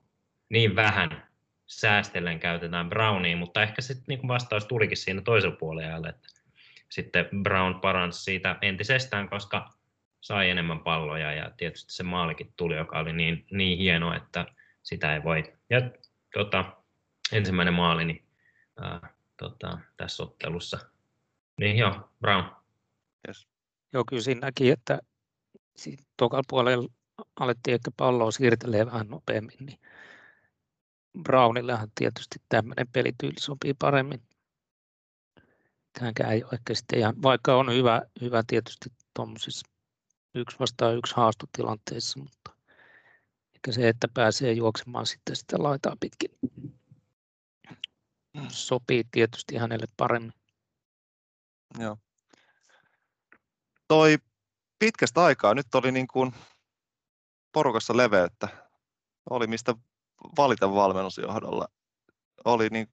niin 0.49 0.77
vähän 0.77 1.27
säästellen 1.67 2.41
käytetään 2.41 2.89
Brownia, 2.89 3.37
mutta 3.37 3.63
ehkä 3.63 3.83
sitten 3.83 4.05
niinku 4.09 4.29
vastaus 4.29 4.65
tulikin 4.65 4.97
siinä 4.97 5.21
toisella 5.21 5.57
puolella, 5.57 6.09
että 6.09 6.29
sitten 6.89 7.29
Brown 7.43 7.81
paransi 7.81 8.23
siitä 8.23 8.57
entisestään, 8.63 9.29
koska 9.29 9.71
sai 10.21 10.51
enemmän 10.51 10.81
palloja 10.81 11.33
ja 11.33 11.51
tietysti 11.57 11.93
se 11.93 12.03
maalikin 12.03 12.53
tuli, 12.57 12.77
joka 12.77 12.99
oli 12.99 13.13
niin, 13.13 13.47
niin 13.51 13.79
hieno, 13.79 14.17
että 14.17 14.47
sitä 14.83 15.15
ei 15.15 15.23
voi. 15.23 15.53
Ja 15.71 15.81
tota, 16.35 16.65
ensimmäinen 17.33 17.75
maali 17.75 18.05
niin, 18.05 18.25
ää, 18.81 19.09
tota, 19.37 19.79
tässä 19.97 20.23
ottelussa 20.23 20.92
niin 21.63 21.77
joo, 21.77 22.09
Brown. 22.21 22.45
Yes. 23.29 23.47
Joo, 23.93 24.05
kyllä 24.09 24.23
siinä 24.23 24.41
näki, 24.41 24.71
että 24.71 24.99
tokalla 26.17 26.45
puolella 26.49 26.89
alettiin 27.41 27.75
ehkä 27.75 27.91
palloa 27.97 28.31
siirtelee 28.31 28.87
vähän 28.87 29.09
nopeammin, 29.09 29.57
niin 29.61 29.79
Brownillehan 31.23 31.89
tietysti 31.95 32.39
tämmöinen 32.49 32.87
pelityyli 32.93 33.41
sopii 33.41 33.75
paremmin. 33.75 34.23
Tämänkään 35.99 36.33
ei 36.33 36.45
ole 36.45 36.53
ehkä 36.53 36.75
sitten 36.75 36.99
ihan, 36.99 37.23
vaikka 37.23 37.57
on 37.57 37.73
hyvä, 37.73 38.03
hyvä 38.21 38.43
tietysti 38.47 38.93
tuommoisissa 39.15 39.69
yksi 40.35 40.59
vastaan 40.59 40.97
yksi 40.97 41.17
haastotilanteissa, 41.17 42.21
mutta 42.21 42.51
ehkä 43.55 43.73
se, 43.73 43.89
että 43.89 44.09
pääsee 44.15 44.53
juoksemaan 44.53 45.07
sitten 45.07 45.37
sitä 45.37 45.57
laitaa 45.59 45.97
pitkin, 46.01 46.31
sopii 48.49 49.05
tietysti 49.11 49.57
hänelle 49.57 49.87
paremmin. 49.97 50.42
Joo. 51.79 51.97
Toi 53.89 54.19
pitkästä 54.79 55.25
aikaa, 55.25 55.55
nyt 55.55 55.75
oli 55.75 55.93
niin 55.93 56.07
kuin 56.07 56.35
porukassa 57.53 57.97
leveyttä. 57.97 58.49
Oli 59.31 59.47
mistä 59.47 59.75
valita 60.37 60.75
valmennusjohdolla. 60.75 61.69
Oli 62.45 62.69
niin, 62.69 62.87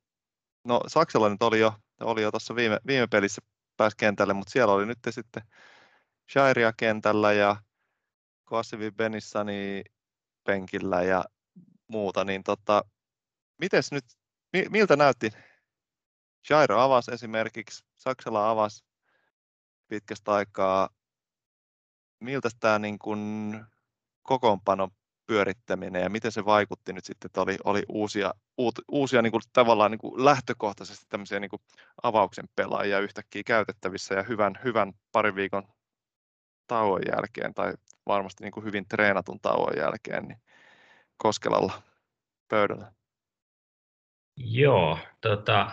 no 0.64 0.82
Saksalla 0.88 1.30
nyt 1.30 1.44
oli 1.44 1.60
jo, 1.60 1.74
oli 2.00 2.22
jo 2.22 2.32
tuossa 2.32 2.56
viime, 2.56 2.80
viime 2.88 3.08
pelissä 3.08 3.42
pääsi 3.78 3.96
kentälle, 3.98 4.34
mutta 4.34 4.52
siellä 4.52 4.74
oli 4.74 4.86
nyt 4.86 5.00
sitten 5.10 5.44
Shairia 6.32 6.74
kentällä 6.78 7.34
ja 7.34 7.56
Koasivi 8.46 8.92
Benissani 8.92 9.84
penkillä 10.44 11.02
ja 11.02 11.26
muuta, 11.88 12.24
niin 12.24 12.44
tota, 12.44 12.84
mites 13.58 13.92
nyt, 13.92 14.06
miltä 14.70 14.96
näytti? 14.96 15.32
Jairo 16.50 16.79
avasi 16.79 17.12
esimerkiksi, 17.13 17.86
Saksala 17.96 18.50
avasi 18.50 18.86
pitkästä 19.88 20.34
aikaa. 20.34 20.89
Miltä 22.20 22.50
tämä 22.60 22.79
niin 22.79 23.00
kuin 23.00 23.53
kokoonpano 24.22 24.89
pyörittäminen 25.25 26.01
ja 26.01 26.10
miten 26.10 26.32
se 26.32 26.46
vaikutti 26.46 26.94
nyt 26.94 27.06
sitten, 27.06 27.27
että 27.27 27.41
oli, 27.41 27.58
oli 27.63 27.84
uusia, 27.89 28.34
uut, 28.58 28.79
uusia 28.88 29.22
niin 29.22 29.32
kuin, 29.32 29.41
tavallaan 29.53 29.91
niin 29.91 30.00
kuin 30.00 30.25
lähtökohtaisesti 30.25 31.06
tämmöisiä 31.10 31.39
niin 31.39 31.50
kuin 31.50 31.62
avauksen 32.03 32.46
pelaajia 32.56 33.00
yhtäkkiä 33.00 33.41
käytettävissä 33.46 34.15
ja 34.15 34.24
hyvän, 34.24 34.60
hyvän 34.63 34.94
parin 35.12 35.36
viikon 35.36 35.68
tauon 36.68 37.01
jälkeen 37.15 37.53
tai 37.53 37.74
varmasti 38.08 38.44
niin 38.44 38.51
kuin 38.51 38.65
hyvin 38.65 38.88
treenatun 38.88 39.39
tauon 39.39 39.77
jälkeen 39.77 40.24
niin 40.24 40.41
Koskelalla 41.18 41.82
pöydällä. 42.48 42.91
Joo, 44.38 45.00
tota, 45.22 45.72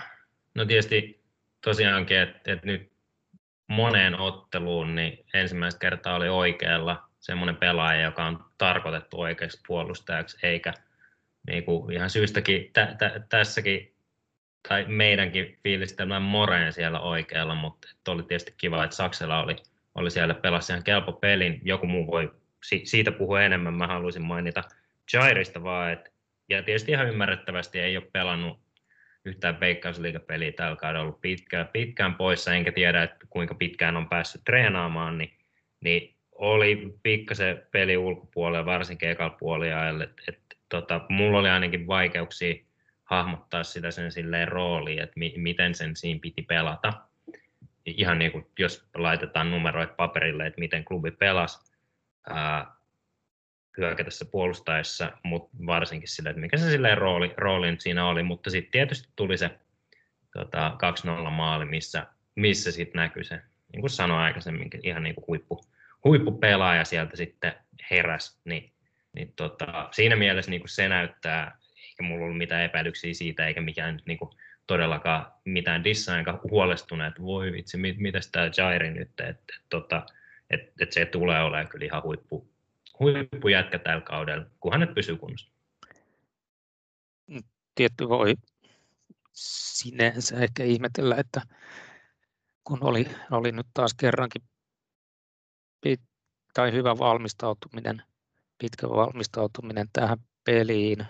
no 0.56 0.64
tietysti 0.64 1.24
tosiaankin, 1.60 2.18
että 2.18 2.52
et 2.52 2.64
nyt 2.64 2.92
moneen 3.68 4.20
otteluun 4.20 4.94
niin 4.94 5.26
ensimmäistä 5.34 5.78
kertaa 5.78 6.16
oli 6.16 6.28
oikealla 6.28 7.08
semmoinen 7.20 7.56
pelaaja, 7.56 8.02
joka 8.02 8.24
on 8.24 8.44
tarkoitettu 8.58 9.20
oikeaksi 9.20 9.60
puolustajaksi, 9.66 10.38
eikä 10.42 10.72
niin 11.46 11.64
kuin 11.64 11.92
ihan 11.92 12.10
syystäkin 12.10 12.70
tä, 12.72 12.94
tä, 12.98 13.20
tässäkin 13.28 13.94
tai 14.68 14.84
meidänkin 14.88 15.58
fiilistelmään 15.62 16.22
Moreen 16.22 16.72
siellä 16.72 17.00
oikealla, 17.00 17.54
mutta 17.54 17.88
oli 18.08 18.22
tietysti 18.22 18.54
kiva, 18.56 18.84
että 18.84 18.96
Saksella 18.96 19.42
oli, 19.42 19.56
oli 19.94 20.10
siellä 20.10 20.34
pelasi 20.34 20.72
ihan 20.72 20.84
kelpo 20.84 21.12
pelin. 21.12 21.60
Joku 21.64 21.86
muu 21.86 22.06
voi 22.06 22.32
siitä 22.84 23.12
puhua 23.12 23.42
enemmän. 23.42 23.74
Mä 23.74 23.86
haluaisin 23.86 24.24
mainita 24.24 24.64
Jairista 25.12 25.62
vaan, 25.62 25.92
että, 25.92 26.10
ja 26.48 26.62
tietysti 26.62 26.92
ihan 26.92 27.08
ymmärrettävästi 27.08 27.80
ei 27.80 27.96
ole 27.96 28.10
pelannut 28.12 28.65
yhtään 29.26 29.60
veikkausliigapeliä. 29.60 30.52
Tällä 30.52 30.76
kaudella 30.76 31.02
ollut 31.02 31.20
pitkään, 31.20 31.68
pitkään 31.68 32.14
poissa, 32.14 32.54
enkä 32.54 32.72
tiedä, 32.72 33.02
että 33.02 33.26
kuinka 33.30 33.54
pitkään 33.54 33.96
on 33.96 34.08
päässyt 34.08 34.44
treenaamaan, 34.44 35.18
niin, 35.18 35.30
niin 35.80 36.14
oli 36.32 36.98
pikkasen 37.02 37.62
peli 37.72 37.96
ulkopuolella, 37.96 38.66
varsinkin 38.66 39.08
ekalla 39.08 39.36
puoliajalla, 39.40 40.04
että 40.04 40.22
et, 40.28 40.38
tota, 40.68 41.00
mulla 41.08 41.38
oli 41.38 41.48
ainakin 41.48 41.86
vaikeuksia 41.86 42.54
hahmottaa 43.04 43.64
sitä 43.64 43.90
sen 43.90 44.12
silleen 44.12 44.48
rooliin, 44.48 45.02
että 45.02 45.18
mi, 45.18 45.34
miten 45.36 45.74
sen 45.74 45.96
siinä 45.96 46.20
piti 46.22 46.42
pelata. 46.42 46.92
Ihan 47.86 48.18
niin 48.18 48.32
kuin 48.32 48.46
jos 48.58 48.88
laitetaan 48.94 49.50
numeroit 49.50 49.96
paperille, 49.96 50.46
että 50.46 50.60
miten 50.60 50.84
klubi 50.84 51.10
pelasi 51.10 51.72
hyökätässä 53.76 54.24
puolustaessa, 54.24 55.12
mutta 55.22 55.56
varsinkin 55.66 56.08
sille, 56.08 56.30
että 56.30 56.40
mikä 56.40 56.56
se 56.56 56.70
silleen 56.70 56.98
rooli, 56.98 57.34
rooli 57.36 57.76
siinä 57.78 58.06
oli, 58.06 58.22
mutta 58.22 58.50
sitten 58.50 58.70
tietysti 58.70 59.08
tuli 59.16 59.38
se 59.38 59.50
tota, 60.32 60.76
2-0 61.26 61.30
maali, 61.30 61.64
missä, 61.64 62.06
missä 62.34 62.72
sitten 62.72 62.98
näkyy 62.98 63.24
se, 63.24 63.40
niin 63.72 63.80
kuin 63.80 63.90
sanoin 63.90 64.20
aikaisemmin, 64.20 64.70
ihan 64.82 65.02
niin 65.02 65.14
kuin 65.14 65.26
huippu, 65.26 65.60
huippupelaaja 66.04 66.84
sieltä 66.84 67.16
sitten 67.16 67.52
heräs, 67.90 68.40
niin, 68.44 68.72
niin 69.12 69.32
tota, 69.36 69.88
siinä 69.92 70.16
mielessä 70.16 70.50
niin 70.50 70.60
kuin 70.60 70.68
se 70.68 70.88
näyttää, 70.88 71.58
eikä 71.76 72.02
mulla 72.02 72.24
ollut 72.24 72.38
mitään 72.38 72.62
epäilyksiä 72.62 73.14
siitä, 73.14 73.46
eikä 73.46 73.60
mikään 73.60 73.94
nyt 73.94 74.06
niin 74.06 74.18
kuin 74.18 74.30
todellakaan 74.66 75.32
mitään 75.44 75.84
dissaa, 75.84 76.18
enkä 76.18 76.34
että 77.08 77.22
voi 77.22 77.52
vitsi, 77.52 77.76
mit, 77.76 77.98
mitäs 77.98 78.30
tämä 78.30 78.50
Jairi 78.56 78.90
nyt, 78.90 79.08
että 79.08 79.26
et, 79.28 79.40
tota, 79.68 80.06
et, 80.50 80.72
et 80.80 80.92
se 80.92 81.04
tulee 81.04 81.42
olemaan 81.42 81.68
kyllä 81.68 81.84
ihan 81.84 82.02
huippu, 82.02 82.48
huippujätkä 83.00 83.78
tällä 83.78 84.00
kaudella, 84.00 84.46
kunhan 84.60 84.80
nyt 84.80 84.94
pysyy 84.94 85.16
kunnossa. 85.16 85.50
Tietty 87.74 88.08
voi 88.08 88.34
sinänsä 89.32 90.36
ehkä 90.36 90.64
ihmetellä, 90.64 91.16
että 91.16 91.42
kun 92.64 92.78
oli, 92.80 93.06
oli 93.30 93.52
nyt 93.52 93.66
taas 93.74 93.94
kerrankin 93.94 94.42
pit, 95.80 96.00
tai 96.54 96.72
hyvä 96.72 96.98
valmistautuminen, 96.98 98.02
pitkä 98.58 98.88
valmistautuminen 98.88 99.86
tähän 99.92 100.18
peliin. 100.44 101.06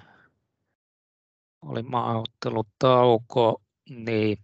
Oli 1.63 1.83
maaottelutauko, 1.83 3.63
niin 3.89 4.39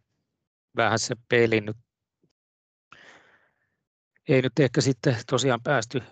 vähän 0.76 0.98
se 0.98 1.14
peli 1.28 1.60
nyt 1.60 1.76
ei 4.28 4.42
nyt 4.42 4.58
ehkä 4.60 4.80
sitten 4.80 5.16
tosiaan 5.30 5.62
päästy, 5.62 6.02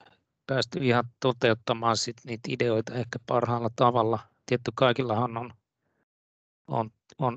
päästy 0.51 0.79
ihan 0.83 1.05
toteuttamaan 1.21 1.97
sit 1.97 2.17
niitä 2.25 2.49
ideoita 2.49 2.95
ehkä 2.95 3.19
parhaalla 3.27 3.71
tavalla. 3.77 4.19
Tietty 4.47 4.71
kaikillahan 4.75 5.37
on, 5.37 5.53
on, 6.67 6.91
on, 7.19 7.37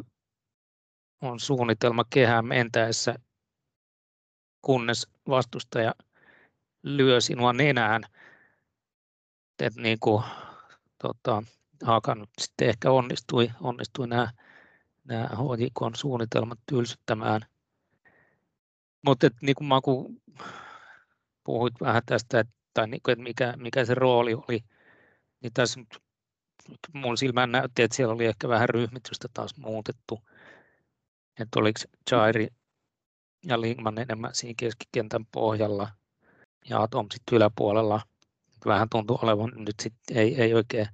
on 1.21 1.39
suunnitelma 1.39 2.03
kehään 2.09 2.45
mentäessä, 2.45 3.15
kunnes 4.61 5.07
vastustaja 5.27 5.95
lyö 6.83 7.21
sinua 7.21 7.53
nenään. 7.53 8.03
Et 9.59 9.75
niin 9.75 9.97
kuin, 9.99 10.23
tota, 11.01 11.43
Hakan 11.83 12.27
sitten 12.41 12.69
ehkä 12.69 12.91
onnistui, 12.91 13.51
onnistui 13.61 14.07
nämä, 14.07 14.31
nämä 15.03 15.29
HJKn 15.29 15.95
suunnitelmat 15.95 16.59
tylsyttämään. 16.65 17.41
Mutta 19.05 19.27
niin 19.41 19.55
kuin 19.55 19.67
Maku 19.67 20.21
puhuit 21.43 21.73
vähän 21.81 22.01
tästä, 22.05 22.39
että, 22.39 22.62
tai 22.73 22.87
niin 22.87 23.01
kuin, 23.03 23.13
että 23.13 23.23
mikä, 23.23 23.53
mikä 23.57 23.85
se 23.85 23.95
rooli 23.95 24.33
oli, 24.33 24.63
niin 25.41 25.53
tässä 25.53 25.79
mun 26.93 27.17
silmään 27.17 27.51
näytti, 27.51 27.81
että 27.83 27.95
siellä 27.95 28.13
oli 28.13 28.25
ehkä 28.25 28.47
vähän 28.47 28.69
ryhmitystä 28.69 29.27
taas 29.33 29.57
muutettu. 29.57 30.19
Että 31.39 31.59
oliko 31.59 31.79
Jairi 32.11 32.47
ja 33.45 33.61
Lingman 33.61 33.97
enemmän 33.97 34.35
siinä 34.35 34.53
keskikentän 34.57 35.25
pohjalla– 35.25 35.89
ja 36.69 36.81
Atom 36.81 37.07
sitten 37.13 37.35
yläpuolella. 37.35 38.01
Vähän 38.65 38.89
tuntuu 38.89 39.19
olevan 39.21 39.51
nyt 39.55 39.75
sit 39.81 39.93
ei, 40.11 40.41
ei 40.41 40.53
oikein 40.53 40.87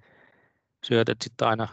syötöt 0.85 1.17
sitten 1.21 1.47
aina, 1.47 1.67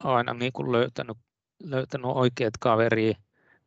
aina 0.00 0.34
niin 0.34 0.52
kuin 0.52 0.72
löytänyt, 0.72 1.18
löytänyt 1.62 2.06
oikeat 2.06 2.54
kaveria. 2.60 3.14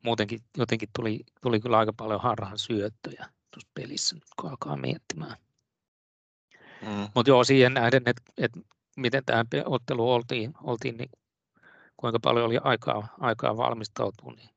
Muutenkin 0.04 0.40
jotenkin 0.58 0.90
tuli, 0.96 1.20
tuli 1.42 1.60
kyllä 1.60 1.78
aika 1.78 1.94
paljon 1.94 2.22
harhan 2.22 2.58
syöttöjä 2.58 3.26
tuossa 3.52 3.70
pelissä, 3.74 4.16
kun 4.40 4.50
alkaa 4.50 4.78
miettimään. 4.78 5.38
Mm. 6.82 7.08
Mutta 7.16 7.30
joo, 7.30 7.44
siihen 7.44 7.74
nähden, 7.74 8.04
että 8.06 8.22
et 8.38 8.52
miten 8.98 9.26
tähän 9.26 9.48
otteluun 9.66 10.14
oltiin, 10.14 10.54
oltiin 10.64 10.98
niin 10.98 11.10
kuinka 11.98 12.20
paljon 12.20 12.46
oli 12.46 12.58
aikaa, 12.64 13.16
aikaa 13.20 13.58
valmistautua, 13.58 14.34
niin 14.34 14.50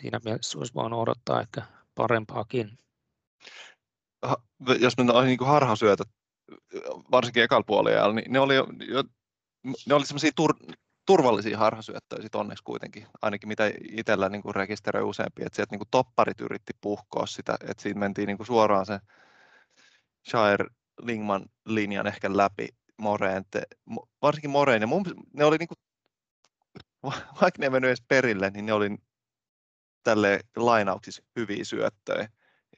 siinä 0.00 0.20
mielessä 0.24 0.58
olisi 0.58 0.74
voinut 0.74 1.00
odottaa 1.00 1.40
ehkä 1.40 1.62
parempaakin 1.94 2.78
jos 4.80 4.96
mennään 4.96 5.26
niin 5.26 5.46
harhasyötä, 5.46 6.04
varsinkin 7.10 7.42
ekalla 7.42 7.64
puolella, 7.66 8.12
niin 8.12 8.32
ne 8.32 8.40
oli, 8.40 8.54
jo, 8.54 8.66
ne 9.86 9.94
oli 9.94 10.06
semmoisia 10.06 10.30
tur, 10.36 10.54
turvallisia 11.06 11.58
harhasyöttöjä 11.58 12.22
sit 12.22 12.34
onneksi 12.34 12.64
kuitenkin, 12.64 13.06
ainakin 13.22 13.48
mitä 13.48 13.70
itsellä 13.90 14.28
niin 14.28 14.42
kuin 14.42 14.54
rekisteröi 14.54 15.02
useampi, 15.02 15.42
että 15.42 15.56
sieltä 15.56 15.72
niin 15.72 15.78
kuin 15.78 15.88
topparit 15.90 16.40
yritti 16.40 16.72
puhkoa 16.80 17.26
sitä, 17.26 17.56
että 17.60 17.82
siinä 17.82 18.00
mentiin 18.00 18.26
niin 18.26 18.36
kuin 18.36 18.46
suoraan 18.46 18.86
se 18.86 18.98
Shire 20.30 20.66
Lingman 21.02 21.46
linjan 21.66 22.06
ehkä 22.06 22.36
läpi 22.36 22.68
Moreen, 22.98 23.44
varsinkin 24.22 24.50
Moreen, 24.50 24.82
ja 24.82 24.86
mun, 24.86 25.04
ne 25.32 25.44
oli 25.44 25.56
niin 25.58 25.68
kuin, 25.68 25.78
vaikka 27.40 27.58
ne 27.58 27.66
ei 27.66 27.70
mennyt 27.70 27.88
edes 27.88 28.02
perille, 28.08 28.50
niin 28.50 28.66
ne 28.66 28.72
oli 28.72 28.96
tälle 30.02 30.40
lainauksissa 30.56 31.22
hyviä 31.36 31.64
syöttöjä. 31.64 32.28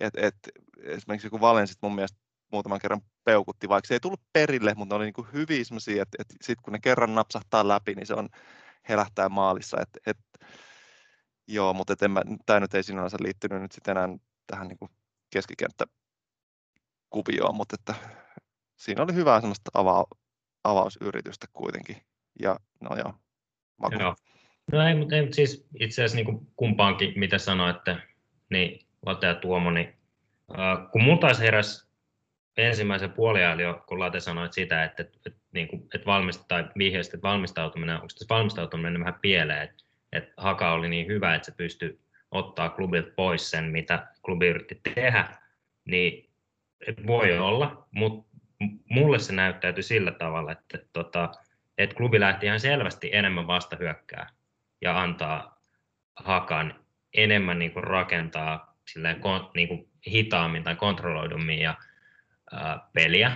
Et, 0.01 0.15
et, 0.17 0.37
esimerkiksi 0.83 1.31
kun 1.31 1.41
Valensit 1.41 1.79
mun 1.83 1.95
mielestä 1.95 2.19
muutaman 2.53 2.79
kerran 2.79 3.01
peukutti, 3.25 3.69
vaikka 3.69 3.89
se 3.89 3.95
ei 3.95 4.01
tullut 4.01 4.23
perille, 4.33 4.75
mutta 4.75 4.95
ne 4.95 4.97
oli 4.97 5.05
niin 5.05 5.33
hyviä 5.33 5.65
sellaisia, 5.65 6.03
että, 6.03 6.17
että 6.21 6.35
sitten 6.43 6.63
kun 6.63 6.73
ne 6.73 6.79
kerran 6.79 7.15
napsahtaa 7.15 7.69
läpi, 7.69 7.95
niin 7.95 8.07
se 8.07 8.15
on 8.15 8.29
herättää 8.89 9.29
maalissa. 9.29 9.81
Et, 9.81 9.89
et, 10.07 10.19
joo, 11.49 11.75
mutta 11.75 11.93
et 11.93 12.01
mä, 12.11 12.23
tämä 12.47 12.61
nyt 12.61 12.75
ei 12.75 12.83
sinänsä 12.83 13.17
liittynyt 13.21 13.63
nyt 13.63 13.73
sitten 13.73 13.97
enää 13.97 14.09
tähän 14.47 14.69
niin 14.69 14.79
keskikenttäkuvioon, 15.31 17.55
mutta 17.55 17.77
että 17.81 17.95
siinä 18.77 19.03
oli 19.03 19.15
hyvää 19.15 19.41
semmoista 19.41 19.71
ava- 19.79 20.19
avausyritystä 20.65 21.47
kuitenkin. 21.53 21.97
Ja 22.43 22.57
no 22.81 22.97
joo, 22.97 23.15
maku. 23.77 23.97
Joo. 24.01 24.15
No 24.73 24.89
ei, 24.89 24.95
mutta 24.95 25.17
ei, 25.17 25.33
siis 25.33 25.67
itse 25.81 26.05
asiassa 26.05 26.17
niin 26.17 26.47
kumpaankin, 26.57 27.13
mitä 27.17 27.39
sanoitte, 27.39 27.97
niin 28.51 28.87
Late 29.07 29.27
ja 29.27 29.35
Tuomo, 29.35 29.71
niin 29.71 29.95
äh, 30.59 30.91
kun 30.93 31.03
mun 31.03 31.19
taas 31.19 31.39
heräs 31.39 31.86
ensimmäisen 32.57 33.13
puoliajan 33.13 33.83
kun 33.87 34.01
Late 34.01 34.21
sanoi 34.21 34.53
sitä, 34.53 34.85
että, 34.85 35.03
että, 35.03 35.19
että, 35.27 35.41
niin 35.53 35.69
kuin, 35.69 35.83
että 35.95 36.07
valmista, 36.07 36.45
tai 36.49 36.61
että 36.61 37.23
valmistautuminen, 37.23 37.95
onko 37.95 38.07
tässä 38.07 38.35
valmistautuminen 38.35 39.01
vähän 39.01 39.21
pieleen, 39.23 39.63
että, 39.63 39.85
että 40.13 40.33
Haka 40.37 40.73
oli 40.73 40.89
niin 40.89 41.07
hyvä, 41.07 41.35
että 41.35 41.47
se 41.47 41.57
pystyi 41.57 42.01
ottaa 42.31 42.69
klubilta 42.69 43.11
pois 43.17 43.51
sen, 43.51 43.65
mitä 43.65 44.07
klubi 44.23 44.49
yritti 44.49 44.81
tehdä, 44.95 45.29
niin 45.85 46.31
että 46.87 47.07
voi 47.07 47.39
olla, 47.39 47.87
mutta 47.91 48.37
mulle 48.91 49.19
se 49.19 49.33
näyttäytyi 49.33 49.83
sillä 49.83 50.11
tavalla, 50.11 50.53
että, 50.53 50.65
että, 50.75 50.89
tota, 50.93 51.33
et 51.79 51.95
klubi 51.95 52.21
lähti 52.21 52.47
ihan 52.47 52.61
selvästi 52.61 53.11
enemmän 53.13 53.47
vastahyökkää 53.47 54.27
ja 54.81 55.01
antaa 55.01 55.63
Hakan 56.17 56.75
enemmän 57.15 57.59
niin 57.59 57.73
kuin 57.73 57.85
rakentaa 57.85 58.77
silleen, 58.93 59.21
niin 59.55 59.69
kuin 59.69 59.89
hitaammin 60.07 60.65
tai 60.65 60.77
kontrolloidummin 60.77 61.59
ja 61.59 61.75
ää, 62.53 62.89
peliä, 62.93 63.33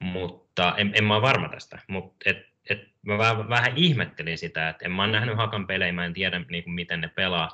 mutta 0.00 0.74
en, 0.76 0.92
en 0.94 1.04
mä 1.04 1.14
ole 1.14 1.22
varma 1.22 1.48
tästä, 1.48 1.78
mutta 1.86 2.16
et, 2.30 2.36
et 2.70 2.88
mä 3.02 3.18
vähän, 3.18 3.48
vähän 3.48 3.72
ihmettelin 3.76 4.38
sitä, 4.38 4.68
että 4.68 4.84
en 4.84 4.92
mä 4.92 5.02
ole 5.02 5.12
nähnyt 5.12 5.36
Hakan 5.36 5.66
pelejä, 5.66 5.92
mä 5.92 6.04
en 6.04 6.12
tiedä 6.12 6.44
niin 6.50 6.64
kuin 6.64 6.74
miten 6.74 7.00
ne 7.00 7.08
pelaa, 7.08 7.48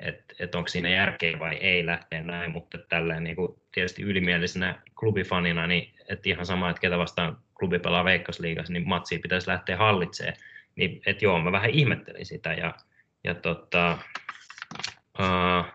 että 0.00 0.34
et 0.38 0.54
onko 0.54 0.68
siinä 0.68 0.88
järkeä 0.88 1.38
vai 1.38 1.54
ei 1.54 1.86
lähteä 1.86 2.22
näin, 2.22 2.50
mutta 2.50 2.78
tälleen 2.78 3.24
niin 3.24 3.36
kuin 3.36 3.60
tietysti 3.72 4.02
ylimielisenä 4.02 4.82
klubifanina, 4.98 5.66
niin 5.66 5.94
et 6.08 6.26
ihan 6.26 6.46
sama, 6.46 6.70
että 6.70 6.80
ketä 6.80 6.98
vastaan 6.98 7.38
klubi 7.54 7.78
pelaa 7.78 8.04
Veikkausliigassa, 8.04 8.72
niin 8.72 8.88
matsia 8.88 9.18
pitäisi 9.22 9.50
lähteä 9.50 9.76
hallitsemaan. 9.76 10.36
Niin, 10.76 11.02
et 11.06 11.22
joo, 11.22 11.40
mä 11.40 11.52
vähän 11.52 11.70
ihmettelin 11.70 12.26
sitä 12.26 12.52
ja, 12.52 12.74
ja 13.24 13.34
tota, 13.34 13.98
uh, 15.18 15.66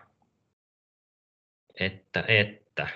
että, 1.80 2.24
että. 2.28 2.88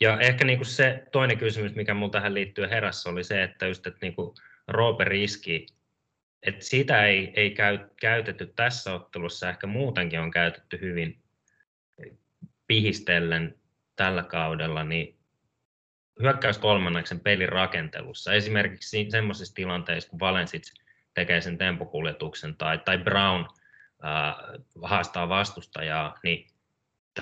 Ja 0.00 0.20
ehkä 0.20 0.44
niin 0.44 0.58
kuin 0.58 0.66
se 0.66 1.04
toinen 1.12 1.38
kysymys, 1.38 1.74
mikä 1.74 1.94
mulla 1.94 2.12
tähän 2.12 2.34
liittyy 2.34 2.70
herässä, 2.70 3.10
oli 3.10 3.24
se, 3.24 3.42
että 3.42 3.66
just, 3.66 3.86
että 3.86 3.98
niin 4.02 4.14
kuin 4.14 4.34
Roope 4.68 5.04
Riski, 5.04 5.66
että 6.42 6.64
sitä 6.64 7.06
ei, 7.06 7.32
ei 7.36 7.50
käy, 7.50 7.78
käytetty 8.00 8.52
tässä 8.56 8.94
ottelussa, 8.94 9.48
ehkä 9.48 9.66
muutenkin 9.66 10.20
on 10.20 10.30
käytetty 10.30 10.80
hyvin 10.80 11.20
pihistellen 12.66 13.58
tällä 13.96 14.22
kaudella, 14.22 14.84
niin 14.84 15.18
hyökkäys 16.20 16.58
kolmanneksen 16.58 17.20
pelin 17.20 17.48
rakentelussa, 17.48 18.32
esimerkiksi 18.32 19.06
semmoisissa 19.10 19.54
tilanteissa, 19.54 20.10
kun 20.10 20.20
Valensits 20.20 20.74
tekee 21.14 21.40
sen 21.40 21.58
tempokuljetuksen 21.58 22.56
tai, 22.56 22.78
tai 22.78 22.98
Brown 22.98 23.40
äh, 24.04 24.34
haastaa 24.82 25.28
vastustajaa, 25.28 26.18
niin 26.22 26.46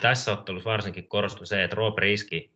tässä 0.01 0.33
ottelussa 0.33 0.71
varsinkin 0.71 1.09
korostui 1.09 1.47
se, 1.47 1.65
että 1.65 1.77
Rob 1.77 1.99
Riski 1.99 2.53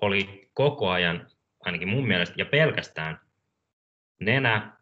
oli 0.00 0.50
koko 0.54 0.90
ajan, 0.90 1.26
ainakin 1.60 1.88
mun 1.88 2.06
mielestä, 2.06 2.34
ja 2.38 2.46
pelkästään 2.46 3.20
nenä 4.20 4.76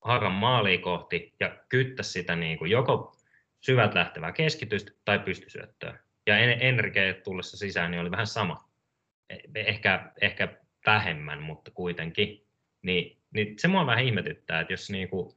Hakan 0.00 0.32
maaliin 0.32 0.82
kohti 0.82 1.34
ja 1.40 1.56
kyttä 1.68 2.02
sitä 2.02 2.36
niin 2.36 2.58
kuin 2.58 2.70
joko 2.70 3.16
syvältä 3.60 3.98
lähtevää 3.98 4.32
keskitystä 4.32 4.92
tai 5.04 5.18
pystysyöttöä. 5.18 5.98
Ja 6.26 6.38
Enrique 6.38 7.20
tullessa 7.24 7.56
sisään 7.56 7.90
niin 7.90 8.00
oli 8.00 8.10
vähän 8.10 8.26
sama. 8.26 8.68
E, 9.30 9.36
ehkä, 9.54 10.12
ehkä 10.20 10.48
vähemmän, 10.86 11.42
mutta 11.42 11.70
kuitenkin. 11.70 12.46
Niin, 12.82 13.18
niin 13.34 13.58
se 13.58 13.68
mua 13.68 13.86
vähän 13.86 14.04
ihmetyttää, 14.04 14.60
että 14.60 14.72
jos 14.72 14.90
niin 14.90 15.08
kuin, 15.08 15.36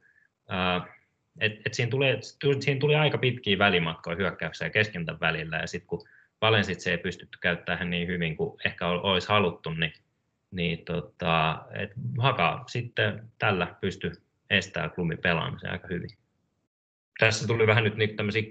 äh, 0.52 0.96
et, 1.40 1.52
et 1.66 1.74
siinä, 1.74 1.90
tuli, 1.90 2.06
siinä 2.60 2.80
tuli 2.80 2.94
aika 2.94 3.18
pitkiä 3.18 3.58
välimatkoja 3.58 4.16
hyökkäyksiä 4.16 4.66
ja 4.66 4.70
keskentän 4.70 5.20
välillä, 5.20 5.56
ja 5.56 5.66
sitten 5.66 5.88
kun 5.88 6.08
Valensit 6.40 6.80
se 6.80 6.90
ei 6.90 6.98
pystytty 6.98 7.38
käyttämään 7.40 7.90
niin 7.90 8.08
hyvin 8.08 8.36
kuin 8.36 8.60
ehkä 8.64 8.86
olisi 8.86 9.28
haluttu, 9.28 9.70
niin, 9.70 9.92
niin 10.50 10.84
tota, 10.84 11.64
et 11.74 11.90
Haka 12.18 12.64
sitten 12.66 13.30
tällä 13.38 13.74
pysty 13.80 14.12
estämään 14.50 14.90
klubi 14.90 15.16
pelaamisen 15.16 15.70
aika 15.70 15.88
hyvin. 15.88 16.10
Tässä 17.18 17.46
tuli 17.46 17.66
vähän 17.66 17.84
nyt 17.84 17.96
niitä 17.96 18.16
tämmöisiä 18.16 18.42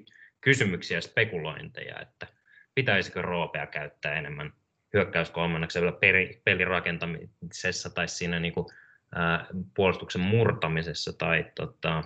kysymyksiä 0.42 0.98
ja 0.98 1.02
spekulointeja, 1.02 2.00
että 2.00 2.28
pitäisikö 2.76 3.22
Roopea 3.22 3.68
käyttää 3.68 4.14
enemmän 4.14 4.54
hyökkäyskolmanneksella 4.94 6.00
pelirakentamisessa 6.44 7.90
tai 7.90 8.08
siinä 8.08 8.40
niin 8.40 8.54
kuin, 8.54 8.68
ää, 9.16 9.46
puolustuksen 9.76 10.22
murtamisessa 10.22 11.14
tai 11.14 11.52
tota, 11.56 12.04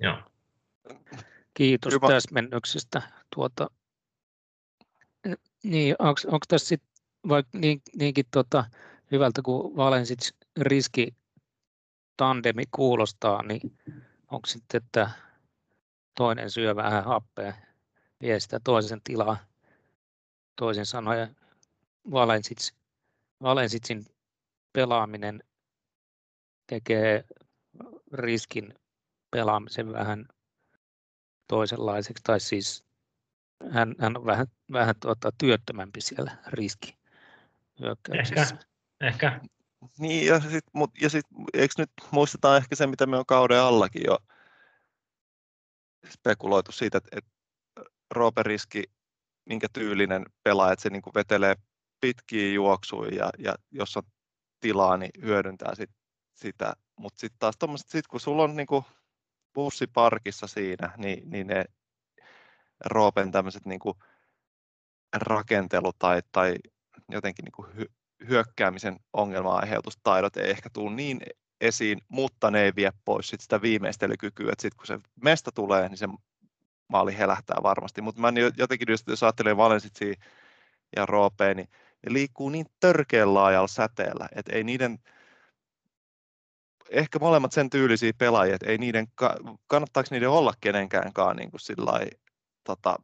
Joo. 0.00 0.18
Kiitos 1.54 1.94
Hyvä. 1.94 2.08
täsmennyksestä. 2.08 3.02
Tuota, 3.34 3.70
niin, 5.70 5.96
onko 5.98 6.38
tässä 6.48 6.66
sitten, 6.68 6.90
vaikka 7.28 7.58
niin, 7.58 7.82
niinkin 7.96 8.24
tota, 8.30 8.64
hyvältä 9.10 9.42
kuin 9.42 9.76
Valensits 9.76 10.34
riski 10.60 11.14
tandemi 12.16 12.64
kuulostaa, 12.70 13.42
niin 13.42 13.78
onko 14.30 14.46
sitten, 14.46 14.82
että 14.84 15.10
toinen 16.14 16.50
syö 16.50 16.76
vähän 16.76 17.04
happea, 17.04 17.52
vie 18.20 18.40
sitä 18.40 18.60
toisen 18.64 19.00
tilaa, 19.04 19.36
toisin 20.56 20.86
sanoen 20.86 21.36
Valensits, 22.10 22.74
Valensitsin 23.42 24.06
pelaaminen 24.72 25.42
tekee 26.66 27.24
riskin 28.12 28.74
pelaamisen 29.30 29.92
vähän 29.92 30.28
toisenlaiseksi, 31.48 32.22
tai 32.24 32.40
siis 32.40 32.85
hän, 33.70 33.94
hän 33.98 34.16
on 34.16 34.26
vähän, 34.26 34.46
vähän 34.72 34.94
tuota, 35.00 35.32
työttömämpi 35.38 36.00
siellä 36.00 36.36
riski 36.46 36.96
Ehkä, 38.12 38.46
ehkä. 39.00 39.40
Niin, 39.98 40.26
ja 40.26 40.40
sitten 40.40 40.82
ja 41.00 41.10
sit, 41.10 41.26
eikö 41.54 41.74
nyt 41.78 41.90
muistetaan 42.10 42.56
ehkä 42.56 42.76
se, 42.76 42.86
mitä 42.86 43.06
me 43.06 43.16
on 43.16 43.26
kauden 43.26 43.60
allakin 43.60 44.02
jo 44.06 44.18
spekuloitu 46.10 46.72
siitä, 46.72 46.98
että, 46.98 47.10
että 47.12 47.30
Roope 48.10 48.42
Riski, 48.42 48.84
minkä 49.44 49.66
tyylinen 49.72 50.26
pelaaja, 50.42 50.72
että 50.72 50.82
se 50.82 50.90
niin 50.90 51.02
vetelee 51.14 51.56
pitkiä 52.00 52.52
juoksuja 52.52 53.10
ja, 53.16 53.30
ja 53.38 53.54
jos 53.70 53.96
on 53.96 54.02
tilaa, 54.60 54.96
niin 54.96 55.10
hyödyntää 55.22 55.74
sit, 55.74 55.90
sitä. 56.34 56.72
Mutta 56.96 57.20
sitten 57.20 57.38
taas 57.38 57.56
sit, 57.86 58.06
kun 58.06 58.20
sulla 58.20 58.42
on 58.42 58.56
niin 58.56 58.66
bussiparkissa 59.54 60.46
siinä, 60.46 60.92
niin, 60.96 61.30
niin 61.30 61.46
ne 61.46 61.64
Roopen 62.84 63.32
tämmöiset 63.32 63.66
niin 63.66 63.80
kuin 63.80 63.94
rakentelu 65.16 65.92
tai, 65.98 66.22
tai 66.32 66.54
jotenkin 67.08 67.42
niin 67.44 67.52
kuin 67.52 67.76
hy, 67.76 67.84
hyökkäämisen 68.28 68.96
ongelma-aiheutustaidot 69.12 70.36
ei 70.36 70.50
ehkä 70.50 70.70
tule 70.72 70.90
niin 70.90 71.20
esiin, 71.60 72.00
mutta 72.08 72.50
ne 72.50 72.62
ei 72.62 72.72
vie 72.76 72.90
pois 73.04 73.28
sit 73.28 73.40
sitä 73.40 73.62
viimeistelykykyä, 73.62 74.52
että 74.52 74.62
sitten 74.62 74.76
kun 74.76 74.86
se 74.86 74.98
mesta 75.22 75.52
tulee, 75.52 75.88
niin 75.88 75.98
se 75.98 76.08
maali 76.88 77.18
helähtää 77.18 77.56
varmasti, 77.62 78.02
mutta 78.02 78.20
mä 78.20 78.32
jotenkin 78.56 78.90
just, 78.90 79.08
jos 79.08 79.22
ajattelee 79.22 79.56
Valensitsia 79.56 80.14
ja 80.96 81.06
Roopea, 81.06 81.54
niin 81.54 81.68
ne 82.06 82.12
liikkuu 82.12 82.48
niin 82.48 82.66
törkeän 82.80 83.34
laajalla 83.34 83.68
säteellä, 83.68 84.28
että 84.34 84.52
ei 84.52 84.64
niiden 84.64 84.98
ehkä 86.90 87.18
molemmat 87.18 87.52
sen 87.52 87.70
tyylisiä 87.70 88.12
pelaajia, 88.18 88.54
että 88.54 88.70
ei 88.70 88.78
niiden, 88.78 89.06
kannattaako 89.66 90.08
niiden 90.10 90.30
olla 90.30 90.52
kenenkään 90.60 91.36
niin 91.36 91.50
kuin 91.50 91.60
sillai, 91.60 92.06
tota, 92.66 92.96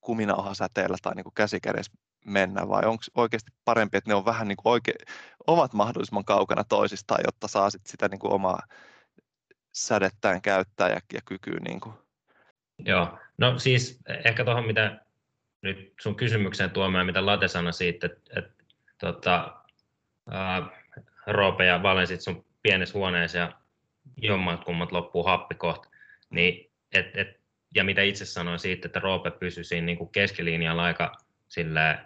kuminauhasäteellä 0.00 0.96
tai 1.02 1.14
niin 1.14 1.34
käsikädessä 1.34 1.92
mennä, 2.24 2.68
vai 2.68 2.82
onko 2.84 3.02
oikeasti 3.14 3.50
parempi, 3.64 3.98
että 3.98 4.10
ne 4.10 4.14
on 4.14 4.24
vähän 4.24 4.48
niin 4.48 4.56
kuin 4.56 4.72
oike, 4.72 4.92
ovat 5.46 5.72
mahdollisimman 5.72 6.24
kaukana 6.24 6.64
toisistaan, 6.64 7.20
jotta 7.26 7.48
saa 7.48 7.70
sit 7.70 7.86
sitä 7.86 8.08
niin 8.08 8.18
kuin 8.18 8.32
omaa 8.32 8.62
sädettään 9.72 10.42
käyttää 10.42 10.88
ja, 10.88 11.00
ja 11.12 11.20
kykyä. 11.24 11.58
Niin 11.68 11.80
kuin. 11.80 11.94
Joo, 12.78 13.18
no 13.38 13.58
siis 13.58 14.00
ehkä 14.24 14.44
tuohon, 14.44 14.66
mitä 14.66 15.00
nyt 15.62 15.94
sun 16.00 16.16
kysymykseen 16.16 16.70
tuomaan, 16.70 17.06
mitä 17.06 17.26
Late 17.26 17.48
sanoi 17.48 17.72
siitä, 17.72 18.06
että, 18.06 18.38
että 18.38 18.64
tota, 18.98 19.62
ää, 20.30 20.62
Roope 21.26 21.66
ja 21.66 21.82
Valensit 21.82 22.20
sun 22.20 22.44
pienessä 22.62 22.98
huoneessa 22.98 23.38
ja 23.38 23.52
jommat 24.16 24.64
kummat 24.64 24.92
loppuu 24.92 25.22
happi 25.22 25.54
kohta. 25.54 25.88
Niin, 26.30 26.70
et, 26.92 27.16
et, 27.16 27.39
ja 27.74 27.84
mitä 27.84 28.02
itse 28.02 28.24
sanoin 28.24 28.58
siitä, 28.58 28.88
että 28.88 29.00
Roope 29.00 29.30
pysyi 29.30 29.64
siinä 29.64 29.86
niin 29.86 29.98
kuin 29.98 30.12
keskilinjalla 30.12 30.84
aika 30.84 31.16
sillä, 31.48 32.04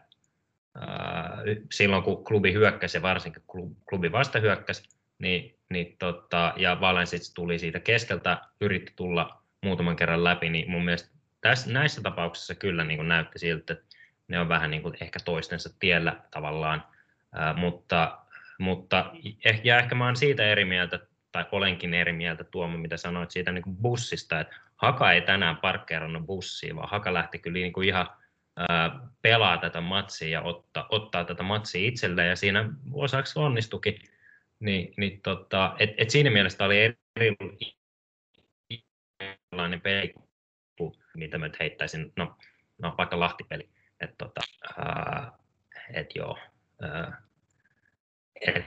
ää, 0.74 1.38
silloin, 1.72 2.03
kun 2.03 2.24
klubi 2.24 2.53
hyökkäsi 2.53 3.03
varsinkin 3.03 3.42
klubi 3.88 4.12
vasta 4.12 4.40
hyökkäsi, 4.40 4.88
niin, 5.18 5.59
niin 5.70 5.96
tota, 5.98 6.55
ja 6.57 6.81
Valensits 6.81 7.35
tuli 7.35 7.59
siitä 7.59 7.81
keskeltä, 7.81 8.38
yritti 8.61 8.92
tulla 8.96 9.42
muutaman 9.62 9.96
kerran 9.96 10.24
läpi, 10.24 10.50
niin 10.50 10.70
mun 10.70 10.85
mielestä 10.85 11.09
tässä, 11.40 11.72
näissä 11.72 12.03
tapauksissa 12.03 12.55
kyllä 12.55 12.85
niin 12.85 12.98
kuin 12.98 13.09
näytti 13.09 13.38
siltä, 13.38 13.72
että 13.72 13.85
ne 14.29 14.40
on 14.40 14.48
vähän 14.48 14.70
niin 14.70 14.83
kuin 14.83 14.96
ehkä 15.00 15.18
toistensa 15.24 15.70
tiellä 15.79 16.16
tavallaan, 16.31 16.85
ää, 17.33 17.55
mutta 17.55 18.18
mutta 18.59 19.12
ja 19.64 19.79
ehkä 19.79 19.94
mä 19.94 20.05
olen 20.05 20.16
siitä 20.16 20.46
eri 20.46 20.64
mieltä, 20.64 21.00
tai 21.33 21.44
olenkin 21.53 21.94
eri 21.94 22.12
mieltä 22.12 22.44
Tuomo, 22.44 22.79
mitä 22.79 22.96
sanoit 22.96 23.31
siitä 23.31 23.53
niin 23.53 23.62
kuin 23.62 23.77
bussista, 23.77 24.40
että 24.40 24.57
Haka 24.76 25.12
ei 25.12 25.20
tänään 25.20 25.56
parkkeerannut 25.56 26.26
bussiin, 26.26 26.76
vaan 26.76 26.90
Haka 26.90 27.14
lähti 27.14 27.38
kyllä 27.38 27.58
niin 27.58 27.72
kuin 27.72 27.88
ihan 27.88 28.06
pelaa 29.22 29.58
tätä 29.58 29.80
matsia 29.80 30.28
ja 30.28 30.42
ottaa, 30.42 30.87
ottaa 30.88 31.24
tätä 31.24 31.42
matsia 31.42 31.88
itselleen, 31.88 32.28
ja 32.28 32.37
siinä 32.37 32.70
osaksi 32.92 33.38
onnistukin. 33.38 33.98
Niin, 34.60 34.94
niin 34.96 35.20
tota, 35.20 35.76
et, 35.78 35.90
et 35.98 36.10
siinä 36.10 36.30
mielessä 36.30 36.64
oli 36.64 36.78
erilainen 39.56 39.80
peli 39.80 40.14
mitä 41.16 41.38
mä 41.38 41.50
heittäisin, 41.60 42.12
no, 42.16 42.37
no 42.78 42.94
vaikka 42.98 43.20
Lahtipeli. 43.20 43.68
Et, 44.00 44.10
tota, 44.18 44.40
et 45.94 46.14
joo, 46.14 46.38
et, 48.40 48.64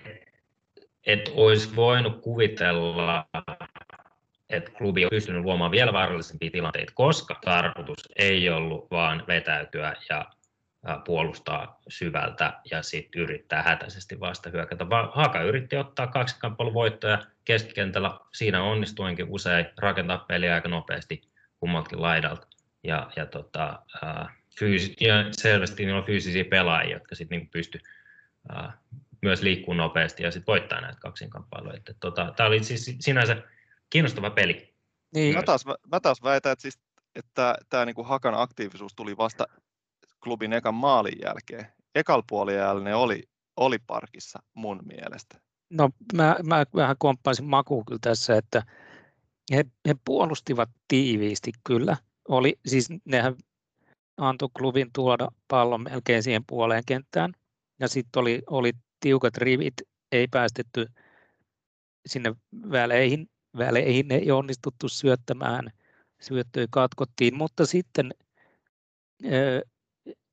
et 1.06 1.32
olisi 1.34 1.76
voinut 1.76 2.22
kuvitella, 2.22 3.28
että 4.50 4.72
klubi 4.72 5.06
on 5.06 5.10
pystynyt 5.10 5.44
luomaan 5.44 5.72
vielä 5.72 5.94
vaarallisempia 5.94 6.52
tilanteita, 6.52 6.94
koska 6.96 7.40
tarkoitus 7.46 8.10
ei 8.16 8.50
ollut 8.50 8.92
vaan 8.92 9.24
vetäytyä 9.28 9.94
ja 10.10 10.26
puolustaa 11.06 11.82
syvältä 11.88 12.54
ja 12.72 12.84
sitten 12.84 13.22
yrittää 13.22 13.64
hätäisesti 13.64 14.20
vasta 14.20 14.50
hyökätä. 14.50 14.86
Haka 15.12 15.42
yritti 15.42 15.78
ottaa 15.78 16.08
kaksikamppailun 16.08 16.74
voittoja 16.74 17.26
keskikentällä. 17.46 18.12
Siinä 18.34 18.64
onnistuinkin 18.64 19.26
usein 19.30 19.66
rakentaa 19.78 20.18
peliä 20.18 20.54
aika 20.54 20.70
nopeasti 20.70 21.22
kummaltakin 21.60 22.02
laidalta. 22.02 22.48
Ja, 22.84 23.12
ja, 23.16 23.26
tota, 23.26 23.80
fyysi- 24.60 24.96
ja 25.00 25.14
selvästi 25.32 25.86
niillä 25.86 26.00
on 26.00 26.06
fyysisiä 26.06 26.46
pelaajia, 26.46 26.94
jotka 26.94 27.16
sitten 27.16 27.38
niinku 27.38 27.52
pysty 27.52 27.80
ää, 28.50 28.78
myös 29.22 29.42
liikkuu 29.42 29.74
nopeasti 29.74 30.24
ja 30.24 30.32
sitten 30.32 30.52
voittaa 30.52 30.82
näitä 30.82 31.00
kaksinkamppailuja. 31.00 31.80
Tota, 32.00 32.34
Tämä 32.36 32.48
oli 32.48 32.64
siis 32.64 32.96
sinänsä 33.00 33.38
kiinnostava 33.90 34.30
peli. 34.30 34.76
Niin. 35.14 35.36
Mä, 35.36 35.44
taas, 35.44 35.66
mä 35.66 36.00
taas 36.00 36.24
väitän, 36.24 36.52
että, 36.52 36.62
siis, 36.62 36.80
että 37.16 37.56
tämä 37.70 37.86
niinku 37.86 38.04
Hakan 38.04 38.36
aktiivisuus 38.36 38.96
tuli 38.96 39.18
vasta 39.18 39.46
klubin 40.24 40.54
ekan 40.54 40.76
maalin 40.76 41.20
jälkeen. 41.22 41.68
Ekal 41.96 42.24
puolella 42.30 42.80
ne 42.80 42.96
oli, 42.96 43.24
oli 43.58 43.78
parkissa 43.88 44.40
mun 44.54 44.80
mielestä. 44.86 45.40
No 45.70 45.90
mä, 46.14 46.36
mä 46.44 46.66
vähän 46.76 46.96
komppaisin 47.00 47.46
makuun 47.46 47.86
kyllä 47.86 48.00
tässä, 48.02 48.38
että 48.38 48.64
he, 49.54 49.66
he 49.88 49.96
puolustivat 50.06 50.70
tiiviisti 50.88 51.52
kyllä. 51.64 51.98
Oli, 52.28 52.60
siis 52.66 52.90
nehän 53.06 53.36
antoi 54.18 54.50
klubin 54.58 54.90
tuoda 54.94 55.28
pallon 55.48 55.84
melkein 55.84 56.24
siihen 56.24 56.44
puoleen 56.48 56.84
kenttään. 56.86 57.34
Ja 57.80 57.88
sitten 57.88 58.20
oli, 58.20 58.42
oli 58.50 58.74
tiukat 59.00 59.38
rivit, 59.38 59.74
ei 60.12 60.28
päästetty 60.28 60.88
sinne 62.08 62.36
väleihin, 62.72 63.30
väleihin 63.58 64.12
ei 64.12 64.32
onnistuttu 64.32 64.90
syöttämään, 64.90 65.72
syöttöjä 66.22 66.68
katkottiin, 66.70 67.38
mutta 67.38 67.66
sitten 67.66 68.12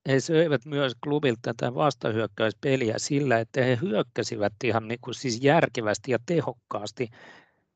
he 0.09 0.21
söivät 0.21 0.65
myös 0.65 0.93
klubilta 1.05 1.41
tätä 1.43 1.75
vastahyökkäyspeliä 1.75 2.95
sillä, 2.99 3.39
että 3.39 3.65
he 3.65 3.79
hyökkäsivät 3.83 4.53
ihan 4.65 4.89
niin 4.89 5.01
kuin 5.01 5.15
siis 5.15 5.43
järkevästi 5.43 6.13
ja 6.13 6.19
tehokkaasti, 6.27 7.09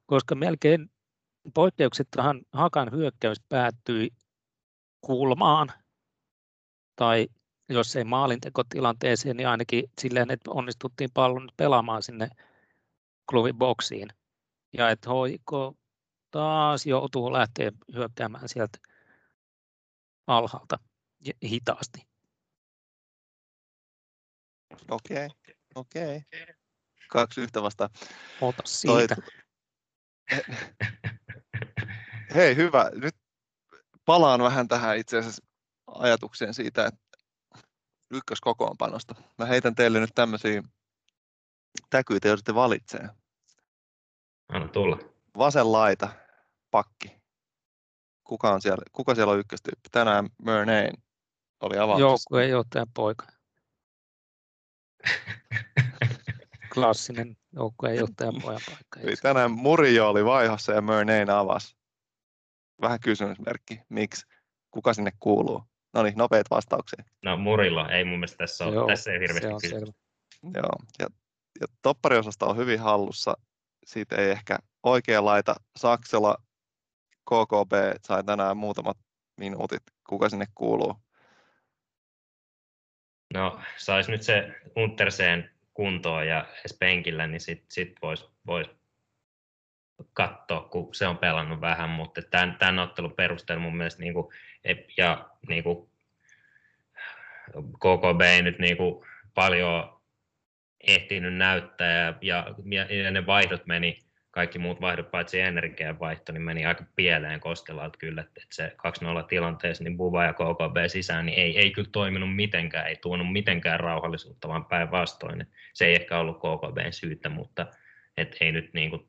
koska 0.07 0.35
melkein 0.35 0.91
poikkeuksetta 1.55 2.35
Hakan 2.53 2.93
hyökkäys 2.93 3.39
päättyi 3.49 4.11
kulmaan 5.01 5.73
tai 6.97 7.29
jos 7.69 7.97
ei 7.97 8.05
maalintekotilanteeseen, 8.05 9.37
niin 9.37 9.49
ainakin 9.49 9.85
silleen, 10.01 10.31
että 10.31 10.51
onnistuttiin 10.51 11.11
pallon 11.15 11.49
pelaamaan 11.57 12.03
sinne 12.03 12.29
klubin 13.31 13.57
boksiin. 13.57 14.09
Ja 14.73 14.91
että 14.91 15.11
hoiko 15.11 15.75
taas 16.31 16.87
joutuu 16.87 17.33
lähteä 17.33 17.73
hyökkäämään 17.95 18.49
sieltä 18.49 18.79
alhaalta 20.27 20.79
hitaasti. 21.43 22.09
Okei, 24.91 25.27
okay, 25.27 25.55
okei. 25.75 26.17
Okay. 26.17 26.55
Kaksi 27.11 27.41
yhtä 27.41 27.63
vasta. 27.63 27.91
Ota 28.41 28.63
siitä. 28.67 29.17
Toi... 29.17 29.25
Hei, 32.35 32.57
hyvä. 32.57 32.91
Nyt 32.95 33.17
palaan 34.05 34.43
vähän 34.43 34.69
tähän 34.69 34.99
itse 34.99 35.19
asiassa 35.19 35.45
ajatukseen 35.87 36.55
siitä, 36.55 36.87
että 36.87 37.19
ykköskokoonpanosta. 38.11 39.15
Mä 39.39 39.47
heitän 39.47 39.75
teille 39.75 40.01
nyt 40.01 40.15
tämmöisiä 40.15 40.63
täkyitä, 41.91 42.29
joita 42.29 42.43
te 42.43 42.55
valitsee. 42.55 43.09
Anna 44.49 44.69
tulla. 44.69 44.99
Vasen 45.39 45.73
laita, 45.73 46.09
pakki. 46.71 47.19
Kuka, 48.25 48.53
on 48.53 48.63
siellä, 48.63 48.83
kuka 48.93 49.15
siellä 49.15 49.33
on 49.33 49.39
ykköstyyppi? 49.39 49.89
Tänään 49.91 50.29
Murnane 50.39 50.91
oli 51.61 51.79
avauksessa. 51.79 52.41
Joukkueen 52.49 52.89
poika. 52.95 53.27
Klassinen 56.75 57.37
joukkueen 57.53 57.97
johtajan 57.97 58.35
pojan 58.43 58.61
paikka. 58.67 59.01
Eli 59.01 59.17
tänään 59.17 59.51
Murillo 59.51 60.09
oli 60.09 60.25
vaihossa 60.25 60.73
ja 60.73 60.83
Murnane 60.83 61.33
avasi. 61.33 61.77
Vähän 62.81 63.01
kysymysmerkki. 63.01 63.81
Miksi? 63.89 64.27
Kuka 64.71 64.95
sinne 64.95 65.11
kuuluu? 65.21 65.63
No 65.95 66.03
niin, 66.03 66.15
nopeat 66.17 66.51
vastauksia. 66.51 67.05
No 67.23 67.37
Murillo, 67.37 67.89
ei 67.89 68.05
mun 68.05 68.19
mielestä 68.19 68.37
tässä 68.37 68.65
ole, 68.65 68.75
Joo, 68.75 68.87
tässä 68.87 69.13
ei 69.13 69.21
hirveästi 69.21 69.69
se 69.69 69.75
kysymys. 69.75 69.95
Joo, 70.55 70.73
ja, 70.99 71.07
ja 71.61 71.67
toppariosasta 71.83 72.47
on 72.47 72.57
hyvin 72.57 72.81
hallussa. 72.81 73.35
Siitä 73.89 74.17
ei 74.17 74.31
ehkä 74.31 74.59
oikea 74.83 75.25
laita. 75.25 75.55
Saksella 75.77 76.37
KKB 77.25 77.73
sai 78.03 78.25
tänään 78.25 78.57
muutamat 78.57 78.99
minuutit. 79.37 79.83
Kuka 80.09 80.29
sinne 80.29 80.47
kuuluu? 80.55 80.97
No, 83.35 83.61
sais 83.77 84.09
nyt 84.09 84.23
se 84.23 84.55
Unterseen 84.77 85.51
kuntoon 85.75 86.27
ja 86.27 86.47
edes 86.61 86.77
penkillä, 86.81 87.27
niin 87.27 87.41
sitten 87.41 87.67
sit 87.71 87.93
voisi 88.03 88.25
vois 88.47 88.71
katsoa, 90.13 90.61
kun 90.61 90.95
se 90.95 91.07
on 91.07 91.19
pelannut 91.19 91.61
vähän, 91.61 91.91
mutta 91.91 92.23
tämän, 92.23 92.57
tämän 92.59 92.79
ottelun 92.79 93.13
perusteella 93.13 93.63
mun 93.63 93.77
mielestä 93.77 94.03
niin 94.03 94.15
kuin, 94.15 94.27
ja 94.97 95.31
niin 95.49 95.65
kuin, 95.65 95.91
KKB 97.77 98.21
ei 98.21 98.43
nyt 98.43 98.59
niin 98.59 98.77
kuin, 98.77 99.07
paljon 99.35 99.98
ehtinyt 100.89 101.35
näyttää 101.35 102.19
ja, 102.21 102.47
ja, 102.71 102.95
ja 102.95 103.11
ne 103.11 103.27
vaihdot 103.27 103.67
meni 103.67 103.99
kaikki 104.31 104.59
muut 104.59 104.81
vaihdot 104.81 105.11
paitsi 105.11 105.41
energian 105.41 106.01
vaihto, 106.01 106.33
niin 106.33 106.43
meni 106.43 106.67
aika 106.67 106.85
pieleen 106.97 107.41
Koskelalta 107.41 107.99
kyllä, 107.99 108.21
että 108.21 108.43
se 108.51 108.77
2-0 109.23 109.27
tilanteessa, 109.29 109.85
niin 109.85 109.97
Buva 109.97 110.25
ja 110.25 110.33
KKB 110.33 110.77
sisään, 110.87 111.27
niin 111.27 111.39
ei, 111.39 111.59
ei 111.59 111.71
kyllä 111.71 111.89
toiminut 111.93 112.37
mitenkään, 112.37 112.87
ei 112.87 112.97
tuonut 112.97 113.33
mitenkään 113.33 113.81
rauhallisuutta, 113.81 114.49
vaan 114.49 114.65
päinvastoin. 114.65 115.47
Se 115.75 115.87
ei 115.87 115.95
ehkä 115.95 116.19
ollut 116.19 116.39
KKBn 116.39 116.93
syytä, 116.93 117.29
mutta 117.29 117.67
et 118.17 118.37
ei 118.41 118.53
nyt 118.53 118.75
niin 118.75 118.91
kuin, 118.91 119.09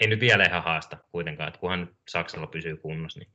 ei 0.00 0.08
nyt 0.08 0.20
vielä 0.20 0.44
ihan 0.44 0.62
haasta 0.62 0.96
kuitenkaan, 1.10 1.48
että 1.48 1.60
kunhan 1.60 1.96
Saksalla 2.08 2.46
pysyy 2.46 2.76
kunnossa, 2.76 3.20
niin 3.20 3.34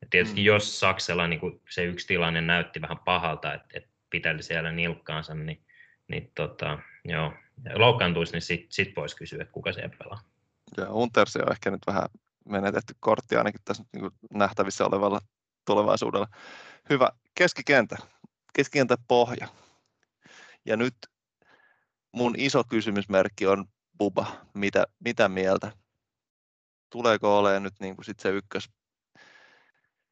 ja 0.00 0.06
tietysti 0.10 0.40
mm. 0.40 0.44
jos 0.44 0.80
Saksella 0.80 1.26
niin 1.26 1.40
kuin 1.40 1.60
se 1.70 1.84
yksi 1.84 2.06
tilanne 2.06 2.40
näytti 2.40 2.80
vähän 2.80 2.98
pahalta, 2.98 3.54
että, 3.54 3.66
että 3.74 3.90
piteli 4.10 4.42
siellä 4.42 4.72
nilkkaansa, 4.72 5.34
niin, 5.34 5.65
niin 6.08 6.32
tota, 6.34 6.78
joo, 7.04 7.32
loukkaantuisi, 7.74 8.32
niin 8.32 8.42
sitten 8.42 8.72
sit 8.72 8.96
voisi 8.96 9.16
kysyä, 9.16 9.42
että 9.42 9.52
kuka 9.52 9.72
siellä 9.72 9.96
pelaa. 9.98 10.20
Ja 10.76 10.92
Untersi 10.92 11.38
on 11.42 11.52
ehkä 11.52 11.70
nyt 11.70 11.82
vähän 11.86 12.08
menetetty 12.44 12.94
kortti 13.00 13.36
ainakin 13.36 13.60
tässä 13.64 13.84
niin 13.92 14.10
nähtävissä 14.34 14.86
olevalla 14.86 15.20
tulevaisuudella. 15.64 16.28
Hyvä. 16.90 17.10
Keskikentä. 17.34 17.96
Keskikentän 18.52 18.98
pohja. 19.08 19.48
Ja 20.64 20.76
nyt 20.76 20.94
mun 22.12 22.34
iso 22.38 22.64
kysymysmerkki 22.64 23.46
on 23.46 23.64
Buba. 23.98 24.26
Mitä, 24.54 24.86
mitä 25.04 25.28
mieltä? 25.28 25.72
Tuleeko 26.90 27.38
olemaan 27.38 27.62
nyt 27.62 27.74
niin 27.80 27.96
kuin 27.96 28.04
sit 28.04 28.20
se 28.20 28.28
ykkös, 28.28 28.70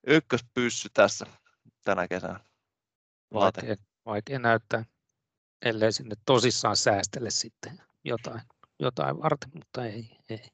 ykköspyssy 0.06 0.88
tässä 0.94 1.26
tänä 1.84 2.08
kesänä? 2.08 2.40
Vaikea, 3.34 3.76
vaikea 4.06 4.38
näyttää 4.38 4.84
ellei 5.64 5.92
sinne 5.92 6.14
tosissaan 6.26 6.76
säästele 6.76 7.30
sitten 7.30 7.82
jotain, 8.04 8.40
jotain 8.78 9.22
varten, 9.22 9.50
mutta 9.54 9.84
ei. 9.84 10.18
ei. 10.30 10.48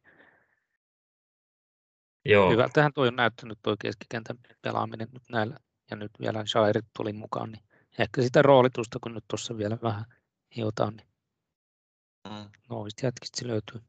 Joo. 2.24 2.50
Hyvältähän 2.50 2.92
tuo 2.92 3.06
on 3.06 3.16
näyttänyt 3.16 3.58
tuo 3.62 3.76
keskikentän 3.80 4.38
pelaaminen 4.62 5.08
nyt 5.12 5.22
näillä, 5.30 5.56
ja 5.90 5.96
nyt 5.96 6.10
vielä 6.20 6.46
Shairit 6.46 6.86
tuli 6.96 7.12
mukaan, 7.12 7.52
niin 7.52 7.64
ehkä 7.98 8.22
sitä 8.22 8.42
roolitusta, 8.42 8.98
kun 9.02 9.14
nyt 9.14 9.24
tuossa 9.28 9.58
vielä 9.58 9.78
vähän 9.82 10.04
hiotaan, 10.56 10.96
niin 10.96 11.08
mm. 12.28 12.50
noista 12.70 13.06
jätkistä 13.06 13.38
se 13.38 13.46
löytyy. 13.46 13.80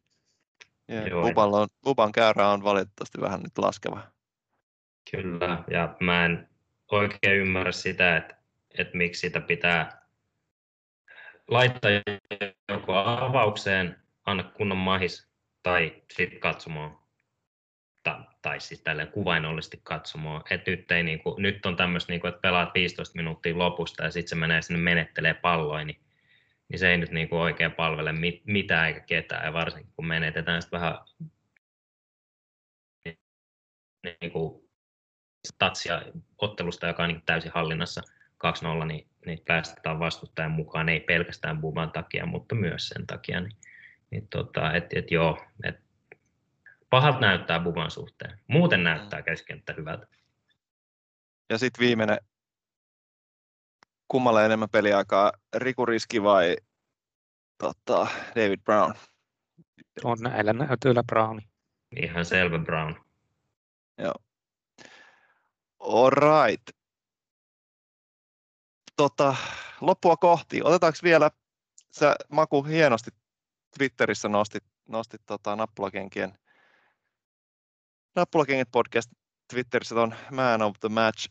Yeah, 0.90 1.28
Buballa 1.28 1.62
on, 1.62 1.68
Buban 1.84 2.12
käyrä 2.12 2.50
on 2.50 2.64
valitettavasti 2.64 3.22
vähän 3.22 3.42
nyt 3.42 3.58
laskeva. 3.58 4.12
Kyllä, 5.12 5.64
ja 5.72 5.96
mä 6.00 6.26
en 6.26 6.50
oikein 6.92 7.38
ymmärrä 7.42 7.72
sitä, 7.72 8.18
että, 8.18 8.36
että 8.78 8.98
miksi 8.98 9.20
sitä 9.20 9.42
pitää 9.42 10.01
laittaa 11.52 11.92
joko 12.72 12.96
avaukseen, 12.96 13.96
anna 14.26 14.44
kunnon 14.44 14.78
mahis, 14.78 15.30
tai 15.64 16.04
sitten 16.14 16.40
katsomaan, 16.40 17.00
ta, 18.04 18.24
tai 18.42 18.60
siis 18.60 18.82
tälleen 18.82 19.08
kuvainnollisesti 19.08 19.80
katsomaan. 19.84 20.44
Et 20.50 20.68
nyt, 20.68 20.92
ei 20.92 21.04
niinku, 21.04 21.36
nyt 21.40 21.66
on 21.66 21.76
tämmöistä, 21.76 22.12
niinku, 22.12 22.28
että 22.28 22.42
pelaat 22.42 22.74
15 22.74 23.16
minuuttia 23.16 23.58
lopusta 23.58 24.04
ja 24.04 24.12
sitten 24.12 24.30
se 24.30 24.36
menee 24.36 24.62
sinne 24.62 24.82
menettelee 24.82 25.34
palloin, 25.34 25.88
niin, 25.88 26.02
niin 26.70 26.80
se 26.80 26.92
ei 26.92 26.98
nyt 26.98 27.12
niinku 27.12 27.38
oikein 27.38 27.72
palvele 27.72 28.12
mit, 28.12 28.42
mitään 28.46 28.88
eikä 28.88 29.00
ketään, 29.00 29.46
ja 29.46 29.54
varsinkin 29.54 29.94
kun 29.96 30.08
menetetään 30.08 30.62
sitten 30.62 30.82
vähän 30.82 30.98
niinku, 34.22 34.70
statsia 35.48 36.02
ottelusta, 36.38 36.88
joka 36.88 37.04
on 37.04 37.10
niin 37.10 37.24
täysin 37.26 37.52
hallinnassa 37.56 38.02
2-0, 38.84 38.86
niin 38.86 39.11
niin 39.26 39.40
päästetään 39.48 40.00
vastustajan 40.00 40.52
mukaan, 40.52 40.90
ei 40.90 41.00
pelkästään 41.00 41.62
Buban 41.62 41.92
takia, 41.92 42.26
mutta 42.26 42.56
myös 42.56 42.88
sen 42.88 43.08
takia. 43.08 43.42
Niin, 43.42 43.58
niin 44.12 44.28
tota, 44.28 44.74
et, 44.74 44.94
et 44.94 45.12
joo, 45.12 45.46
et 45.64 45.80
pahat 46.90 47.20
näyttää 47.20 47.60
Buban 47.60 47.92
suhteen. 47.92 48.40
Muuten 48.48 48.84
näyttää 48.84 49.22
keskenttä 49.22 49.74
hyvältä. 49.78 50.08
Ja 51.50 51.58
sitten 51.58 51.86
viimeinen, 51.86 52.18
kummalle 54.08 54.46
enemmän 54.46 54.70
peliaikaa, 54.70 55.32
Riku 55.56 55.86
Riski 55.86 56.24
vai 56.24 56.56
tota, 57.58 58.08
David 58.36 58.60
Brown? 58.64 58.94
On 60.04 60.18
näillä 60.22 60.54
näytöillä 60.54 61.04
Browni. 61.04 61.42
Ihan 61.96 62.26
selvä 62.26 62.60
Brown. 62.60 62.96
Joo. 63.98 64.14
All 65.80 66.10
right. 66.10 66.81
Tota, 69.02 69.36
loppua 69.82 70.18
kohti. 70.18 70.62
Otetaanko 70.64 71.00
vielä, 71.04 71.32
sä 71.92 72.16
Maku 72.30 72.64
hienosti 72.64 73.12
Twitterissä 73.78 74.30
nostit, 74.30 74.64
nostit 74.88 75.22
tota, 75.26 75.56
nappulakenkien, 75.56 76.38
nappulakenkien 78.16 78.66
podcast 78.72 79.12
Twitterissä 79.54 79.96
on 80.02 80.16
Man 80.32 80.62
of 80.62 80.76
the 80.80 80.90
Match. 80.90 81.30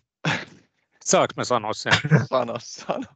Saanko 1.05 1.33
mä 1.37 1.45
sanoa 1.45 1.73
sen? 1.73 1.93
sano, 2.31 2.55
sano. 2.59 3.07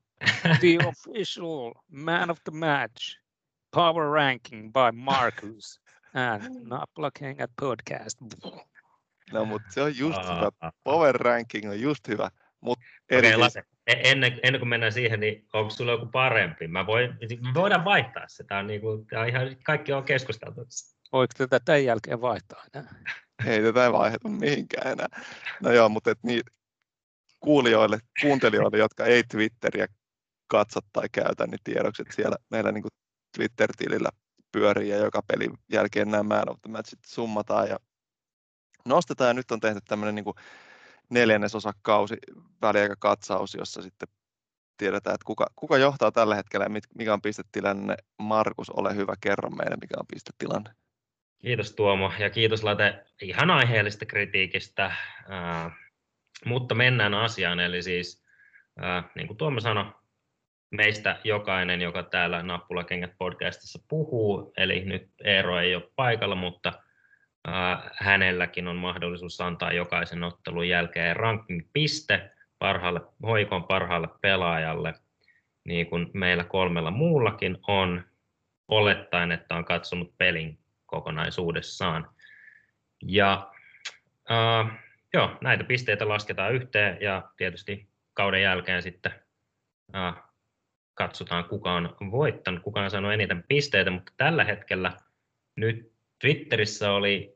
The 0.60 0.78
official 0.86 1.74
Man 1.88 2.30
of 2.30 2.38
the 2.44 2.52
Match 2.52 3.20
Power 3.70 4.10
Ranking 4.10 4.72
by 4.72 4.98
Marcus 4.98 5.80
and 6.14 6.68
Nappulakengät 6.68 7.50
podcast. 7.60 8.18
No, 9.32 9.44
mutta 9.44 9.68
se 9.70 9.82
on 9.82 9.98
just 9.98 10.18
hyvä. 10.22 10.72
Power 10.84 11.14
ranking 11.14 11.70
on 11.70 11.80
just 11.80 12.08
hyvä. 12.08 12.30
Mut 12.64 12.78
erityis- 13.10 13.38
Lase, 13.38 13.62
e- 13.86 14.10
ennen, 14.10 14.40
ennen 14.42 14.60
kuin 14.60 14.68
mennään 14.68 14.92
siihen, 14.92 15.20
niin 15.20 15.46
onko 15.52 15.70
sulla 15.70 15.92
joku 15.92 16.06
parempi? 16.06 16.68
Mä 16.68 16.86
voin, 16.86 17.10
me 17.40 17.54
voidaan 17.54 17.84
vaihtaa 17.84 18.24
se. 18.28 18.44
Tämä 18.44 18.60
on, 18.60 18.66
niinku, 18.66 19.06
tää 19.10 19.20
on 19.20 19.28
ihan, 19.28 19.56
kaikki 19.62 19.92
on 19.92 20.04
keskusteltu. 20.04 20.66
Voiko 21.12 21.34
tätä 21.38 21.60
tämän 21.60 21.84
jälkeen 21.84 22.20
vaihtaa 22.20 22.64
enää? 22.74 22.94
ei 23.46 23.62
tätä 23.62 23.92
vaiheta 23.92 24.28
mihinkään 24.28 24.92
enää. 24.92 25.08
No 25.60 25.72
joo, 25.72 25.88
mutta 25.88 26.10
et 26.10 26.18
niin, 26.22 26.42
kuulijoille, 27.40 27.98
kuuntelijoille, 28.20 28.78
jotka 28.78 29.04
ei 29.04 29.22
Twitteriä 29.22 29.86
katso 30.46 30.80
tai 30.92 31.08
käytä, 31.12 31.46
niin 31.46 31.60
tiedokset 31.64 32.06
siellä 32.10 32.36
meillä 32.50 32.72
niin 32.72 32.84
Twitter-tilillä 33.36 34.08
pyörii 34.52 34.88
ja 34.88 34.96
joka 34.96 35.22
pelin 35.22 35.58
jälkeen 35.72 36.10
nämä 36.10 36.42
of 36.46 36.58
the 36.62 36.70
matchit 36.70 36.98
summataan 37.06 37.68
ja 37.68 37.76
nostetaan. 38.84 39.28
Ja 39.28 39.34
nyt 39.34 39.50
on 39.50 39.60
tehty 39.60 39.80
tämmöinen 39.88 40.14
niin 40.14 40.34
neljännesosa 41.10 41.72
kausi 41.82 42.16
väliaikakatsaus, 42.62 43.54
jossa 43.54 43.82
sitten 43.82 44.08
tiedetään, 44.76 45.14
että 45.14 45.24
kuka, 45.24 45.46
kuka 45.56 45.78
johtaa 45.78 46.12
tällä 46.12 46.34
hetkellä 46.34 46.66
ja 46.66 46.80
mikä 46.94 47.12
on 47.12 47.22
pistetilanne. 47.22 47.96
Markus, 48.18 48.70
ole 48.70 48.94
hyvä, 48.94 49.14
kerro 49.20 49.50
meille, 49.50 49.76
mikä 49.80 49.94
on 49.98 50.06
pistetilanne. 50.12 50.70
Kiitos 51.38 51.72
Tuomo 51.72 52.12
ja 52.18 52.30
kiitos 52.30 52.64
Late 52.64 53.04
ihan 53.22 53.50
aiheellista 53.50 54.06
kritiikistä, 54.06 54.84
äh, 54.84 55.72
mutta 56.44 56.74
mennään 56.74 57.14
asiaan. 57.14 57.60
Eli 57.60 57.82
siis, 57.82 58.24
äh, 58.84 59.04
niin 59.14 59.26
kuin 59.26 59.36
Tuomo 59.36 59.60
sanoi, 59.60 59.92
meistä 60.70 61.20
jokainen, 61.24 61.80
joka 61.80 62.02
täällä 62.02 62.42
Nappulakengät 62.42 63.12
podcastissa 63.18 63.78
puhuu, 63.88 64.52
eli 64.56 64.84
nyt 64.84 65.10
Eero 65.24 65.60
ei 65.60 65.74
ole 65.74 65.90
paikalla, 65.96 66.34
mutta 66.34 66.72
hänelläkin 67.96 68.68
on 68.68 68.76
mahdollisuus 68.76 69.40
antaa 69.40 69.72
jokaisen 69.72 70.22
ottelun 70.22 70.68
jälkeen 70.68 71.16
ranking-piste 71.16 72.30
parhaalle, 72.58 73.00
hoikon 73.22 73.64
parhaalle 73.64 74.08
pelaajalle, 74.20 74.94
niin 75.64 75.86
kuin 75.86 76.10
meillä 76.12 76.44
kolmella 76.44 76.90
muullakin 76.90 77.58
on, 77.68 78.04
olettaen, 78.68 79.32
että 79.32 79.54
on 79.54 79.64
katsonut 79.64 80.18
pelin 80.18 80.58
kokonaisuudessaan. 80.86 82.10
Ja 83.02 83.52
äh, 84.30 84.78
joo, 85.14 85.38
näitä 85.40 85.64
pisteitä 85.64 86.08
lasketaan 86.08 86.54
yhteen 86.54 86.98
ja 87.00 87.30
tietysti 87.36 87.88
kauden 88.14 88.42
jälkeen 88.42 88.82
sitten 88.82 89.12
äh, 89.94 90.14
katsotaan, 90.94 91.44
kuka 91.44 91.72
on 91.72 91.96
voittanut, 92.10 92.62
kuka 92.62 92.80
on 92.80 92.90
saanut 92.90 93.12
eniten 93.12 93.44
pisteitä, 93.48 93.90
mutta 93.90 94.12
tällä 94.16 94.44
hetkellä 94.44 94.92
nyt 95.56 95.94
Twitterissä 96.18 96.92
oli 96.92 97.33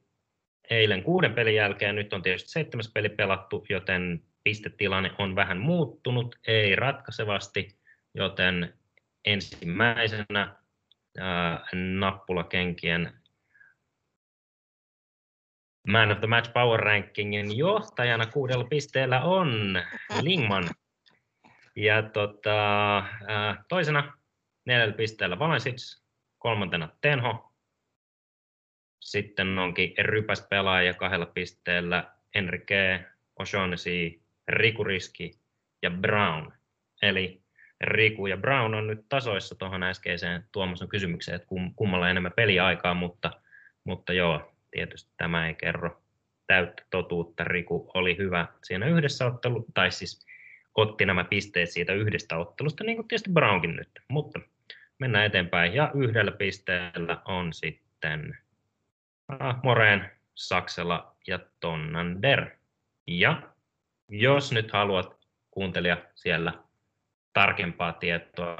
eilen 0.71 1.03
kuuden 1.03 1.35
pelin 1.35 1.55
jälkeen, 1.55 1.95
nyt 1.95 2.13
on 2.13 2.23
tietysti 2.23 2.51
seitsemäs 2.51 2.91
peli 2.95 3.09
pelattu, 3.09 3.67
joten 3.69 4.23
pistetilanne 4.45 5.11
on 5.19 5.37
vähän 5.37 5.59
muuttunut, 5.59 6.37
ei 6.47 6.77
ratkaisevasti, 6.77 7.79
joten 8.15 8.75
ensimmäisenä 9.25 10.57
ää, 11.19 11.67
nappulakenkien 11.73 13.13
Man 15.89 16.13
of 16.13 16.19
the 16.19 16.27
Match 16.27 16.53
Power 16.53 16.81
Rankingin 16.81 17.59
johtajana 17.59 18.27
kuudella 18.27 18.65
pisteellä 18.65 19.21
on 19.23 19.83
Lingman. 20.21 20.69
Ja 21.77 22.03
tota, 22.03 22.97
ää, 23.29 23.65
toisena 23.69 24.19
neljällä 24.65 24.95
pisteellä 24.95 25.39
Valensic, 25.39 26.01
kolmantena 26.39 26.89
Tenho. 27.01 27.48
Sitten 29.01 29.59
onkin 29.59 29.95
rypäs 29.99 30.47
pelaaja 30.51 30.95
kahdella 30.95 31.27
pisteellä 31.27 32.13
Enrique, 32.35 33.05
O'Shaughnessy, 33.43 34.21
Riku 34.49 34.85
Riski 34.85 35.31
ja 35.83 35.91
Brown. 35.91 36.53
Eli 37.03 37.43
Riku 37.81 38.27
ja 38.27 38.37
Brown 38.37 38.75
on 38.75 38.87
nyt 38.87 39.09
tasoissa 39.09 39.55
tuohon 39.55 39.83
äskeiseen 39.83 40.45
Tuomason 40.53 40.89
kysymykseen, 40.89 41.35
että 41.37 41.49
kum, 41.49 41.75
kummalla 41.77 42.11
enemmän 42.11 42.33
peliaikaa, 42.37 42.95
mutta, 42.95 43.31
mutta 43.85 44.13
joo, 44.13 44.53
tietysti 44.71 45.13
tämä 45.17 45.49
ei 45.49 45.55
kerro 45.55 46.03
täyttä 46.47 46.83
totuutta. 46.91 47.45
Riku 47.45 47.91
oli 47.95 48.19
hyvä 48.19 48.47
siinä 48.65 48.87
yhdessä 48.87 49.27
ottelu, 49.27 49.67
tai 49.75 49.91
siis 49.91 50.27
otti 50.75 51.07
nämä 51.07 51.25
pisteet 51.25 51.71
siitä 51.71 51.93
yhdestä 51.93 52.37
ottelusta, 52.37 52.85
niin 52.85 52.97
kuin 52.97 53.09
tietysti 53.09 53.31
Brownkin 53.31 53.77
nyt. 53.77 53.91
Mutta 54.09 54.41
mennään 54.99 55.27
eteenpäin. 55.27 55.75
Ja 55.75 55.91
yhdellä 55.95 56.33
pisteellä 56.33 57.23
on 57.25 57.53
sitten 57.53 58.39
ah, 59.29 59.61
Moreen, 59.63 60.11
Saksela 60.35 61.17
ja 61.27 61.39
Tonnander. 61.61 62.51
Ja 63.07 63.43
jos 64.09 64.53
nyt 64.53 64.73
haluat 64.73 65.19
kuuntelija 65.51 65.97
siellä 66.15 66.53
tarkempaa 67.33 67.93
tietoa 67.93 68.57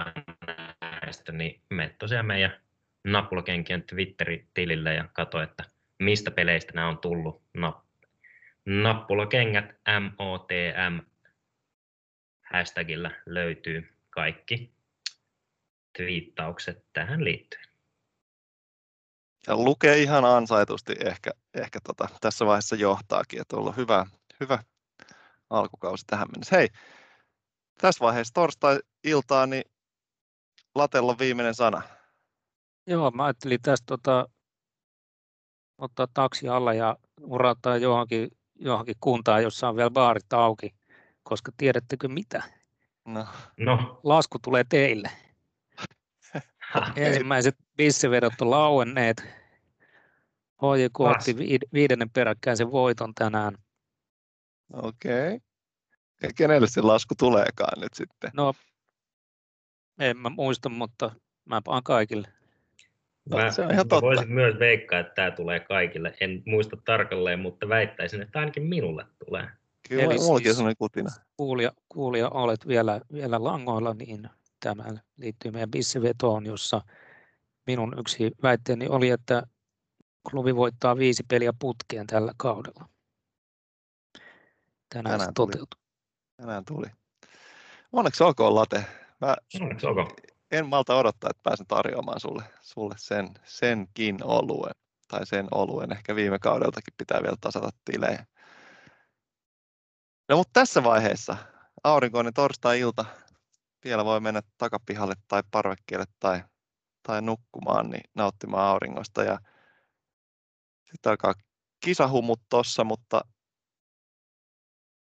näistä, 0.81 1.33
niin 1.33 1.61
mene 1.71 1.95
tosiaan 1.99 2.27
meidän 2.27 2.61
Nappulakenkien 3.05 3.83
Twitter-tilille 3.83 4.95
ja 4.95 5.09
katso, 5.13 5.43
että 5.43 5.65
mistä 5.99 6.31
peleistä 6.31 6.73
nämä 6.75 6.89
on 6.89 6.99
tullut. 6.99 7.43
Napp- 7.59 8.09
Nappulakengät 8.67 9.75
MOTM 10.19 10.99
hashtagillä 12.43 13.11
löytyy 13.27 13.93
kaikki 14.11 14.71
twiittaukset 15.97 16.85
tähän 16.93 17.25
liittyen. 17.25 17.68
Ja 19.49 19.57
lukee 19.57 19.99
ihan 19.99 20.25
ansaitusti 20.25 20.95
ehkä, 21.05 21.31
ehkä 21.55 21.81
tota, 21.85 22.09
tässä 22.21 22.47
vaiheessa 22.47 22.77
johtaakin, 22.77 23.41
että 23.41 23.57
on 23.57 23.61
ollut 23.61 23.77
hyvä, 23.77 24.07
hyvä 24.41 24.59
alkukausi 25.51 26.05
tähän 26.07 26.29
mennessä. 26.33 26.57
Hei, 26.57 26.69
tässä 27.81 28.05
vaiheessa 28.05 28.35
torstai-iltaa, 28.35 29.47
niin 29.47 29.65
Latella 30.75 31.19
viimeinen 31.19 31.55
sana. 31.55 31.83
Joo, 32.87 33.11
mä 33.11 33.25
ajattelin 33.25 33.63
tästä 33.63 33.87
tota, 33.87 34.29
ottaa 35.79 36.07
taksi 36.15 36.49
alla 36.49 36.75
ja 36.75 36.97
urata 37.23 37.77
johonkin, 37.77 38.29
johonkin 38.55 38.97
kuntaan, 39.01 39.43
jossa 39.43 39.69
on 39.69 39.77
vielä 39.77 39.91
baarit 39.91 40.33
auki, 40.33 40.75
koska 41.23 41.53
tiedättekö 41.57 42.09
mitä? 42.09 42.43
No, 43.05 43.27
No, 43.57 44.01
Lasku 44.05 44.39
tulee 44.39 44.65
teille. 44.69 45.11
Ensimmäiset 46.97 47.57
bissevedot 47.77 48.41
on 48.41 48.51
lauenneet. 48.51 49.38
HJK 50.63 51.01
otti 51.01 51.33
viid- 51.33 51.69
viidennen 51.73 52.11
peräkkäisen 52.11 52.71
voiton 52.73 53.15
tänään. 53.15 53.55
okei. 54.73 55.35
Okay. 55.35 56.31
Kenelle 56.37 56.67
se 56.67 56.81
lasku 56.81 57.15
tuleekaan 57.19 57.81
nyt 57.81 57.95
sitten? 57.95 58.31
No, 58.35 58.55
en 59.99 60.17
mä 60.17 60.29
muista, 60.29 60.69
mutta 60.69 61.11
mä 61.45 61.63
paan 61.65 61.83
kaikille. 61.83 62.29
No, 63.31 63.53
se 63.53 63.63
on 63.63 63.71
ihan 63.71 63.87
mä 63.87 63.89
totta. 63.89 64.07
voisin 64.07 64.33
myös 64.33 64.59
veikkaa, 64.59 64.99
että 65.01 65.13
tämä 65.15 65.31
tulee 65.31 65.61
kaikille. 65.61 66.15
En 66.21 66.43
muista 66.47 66.77
tarkalleen, 66.85 67.39
mutta 67.39 67.69
väittäisin, 67.69 68.23
että 68.23 68.39
ainakin 68.39 68.63
minulle 68.63 69.07
tulee. 69.27 69.49
Kyllä, 69.89 70.03
Eli 70.03 70.19
mullakin 70.19 70.55
siis- 70.55 70.67
on 70.67 70.75
kutina. 70.79 71.11
Kuulija, 71.37 71.73
kuulija 71.89 72.29
olet 72.29 72.69
vielä, 72.69 73.01
vielä 73.13 73.45
langoilla, 73.45 73.95
niin 73.95 74.29
tämä 74.61 74.85
liittyy 75.17 75.51
meidän 75.51 75.71
bissevetoon, 75.71 76.47
jossa 76.47 76.81
minun 77.67 77.95
yksi 77.99 78.31
väitteeni 78.43 78.89
oli, 78.89 79.11
että 79.11 79.43
klubi 80.31 80.57
voittaa 80.57 80.97
viisi 80.99 81.23
peliä 81.29 81.53
putkeen 81.59 82.07
tällä 82.07 82.33
kaudella. 82.37 82.89
Tänään 84.95 85.13
se 85.13 85.19
Tänään 85.19 85.35
tuli. 85.35 85.53
toteutui. 85.53 85.81
Tänään 86.37 86.65
tuli. 86.65 86.87
Onneksi 87.93 88.25
olkoon 88.25 88.55
Late. 88.55 88.85
Mä 89.21 89.37
Onneksi 89.61 89.87
olkoon. 89.87 90.11
en 90.51 90.67
malta 90.67 90.97
odottaa, 90.97 91.31
että 91.31 91.41
pääsen 91.43 91.67
tarjoamaan 91.67 92.21
sulle, 92.21 92.43
sulle 92.61 92.95
sen, 92.99 93.29
senkin 93.45 94.25
oluen. 94.25 94.75
Tai 95.09 95.27
sen 95.27 95.49
oluen. 95.51 95.93
Ehkä 95.93 96.15
viime 96.17 96.39
kaudeltakin 96.39 96.95
pitää 96.99 97.23
vielä 97.23 97.37
tasata 97.41 97.71
tilejä. 97.85 98.27
No 100.29 100.37
mutta 100.37 100.51
tässä 100.61 100.83
vaiheessa 100.85 101.37
aurinkoinen 101.85 102.35
torstai-ilta. 102.35 103.05
Vielä 103.85 104.05
voi 104.05 104.21
mennä 104.21 104.41
takapihalle 104.59 105.15
tai 105.29 105.43
parvekkeelle 105.51 106.07
tai, 106.21 106.43
tai 107.03 107.23
nukkumaan, 107.23 107.91
niin 107.91 108.11
nauttimaan 108.15 108.67
auringosta. 108.67 109.23
Ja 109.23 109.39
sitten 110.91 111.11
alkaa 111.11 111.35
kisahumut 111.85 112.41
tossa, 112.49 112.85
mutta 112.85 113.21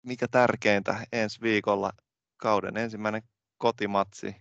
mikä 0.06 0.28
tärkeintä 0.28 1.06
ensi 1.12 1.42
viikolla 1.42 1.92
kauden 2.38 2.78
ensimmäinen 2.78 3.22
kotimatsi 3.58 4.36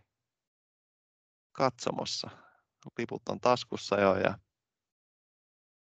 katsomossa. 1.52 2.30
Liput 2.98 3.22
on 3.28 3.40
taskussa 3.40 4.00
jo 4.00 4.16
ja 4.16 4.38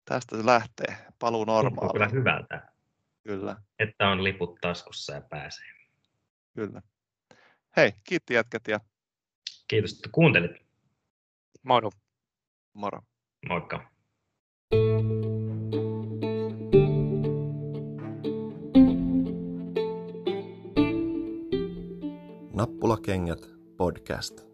tästä 0.05 0.37
se 0.37 0.47
lähtee. 0.47 0.97
Paluu 1.19 1.45
normaaliin. 1.45 1.93
kyllä 1.93 2.09
hyvältä. 2.09 2.73
Kyllä. 3.23 3.57
Että 3.79 4.09
on 4.09 4.25
liput 4.25 4.59
taskussa 4.61 5.13
ja 5.13 5.21
pääsee. 5.21 5.67
Kyllä. 6.55 6.83
Hei, 7.77 7.93
kiitti 8.05 8.35
jätkät 8.35 8.63
ja 8.69 8.81
Kiitos, 9.69 9.93
että 9.93 10.09
kuuntelit. 10.13 10.51
Moro. 11.63 11.91
moro. 12.75 13.03
Moikka. 13.49 13.93
Nappulakengät 22.63 23.51
podcast. 23.77 24.52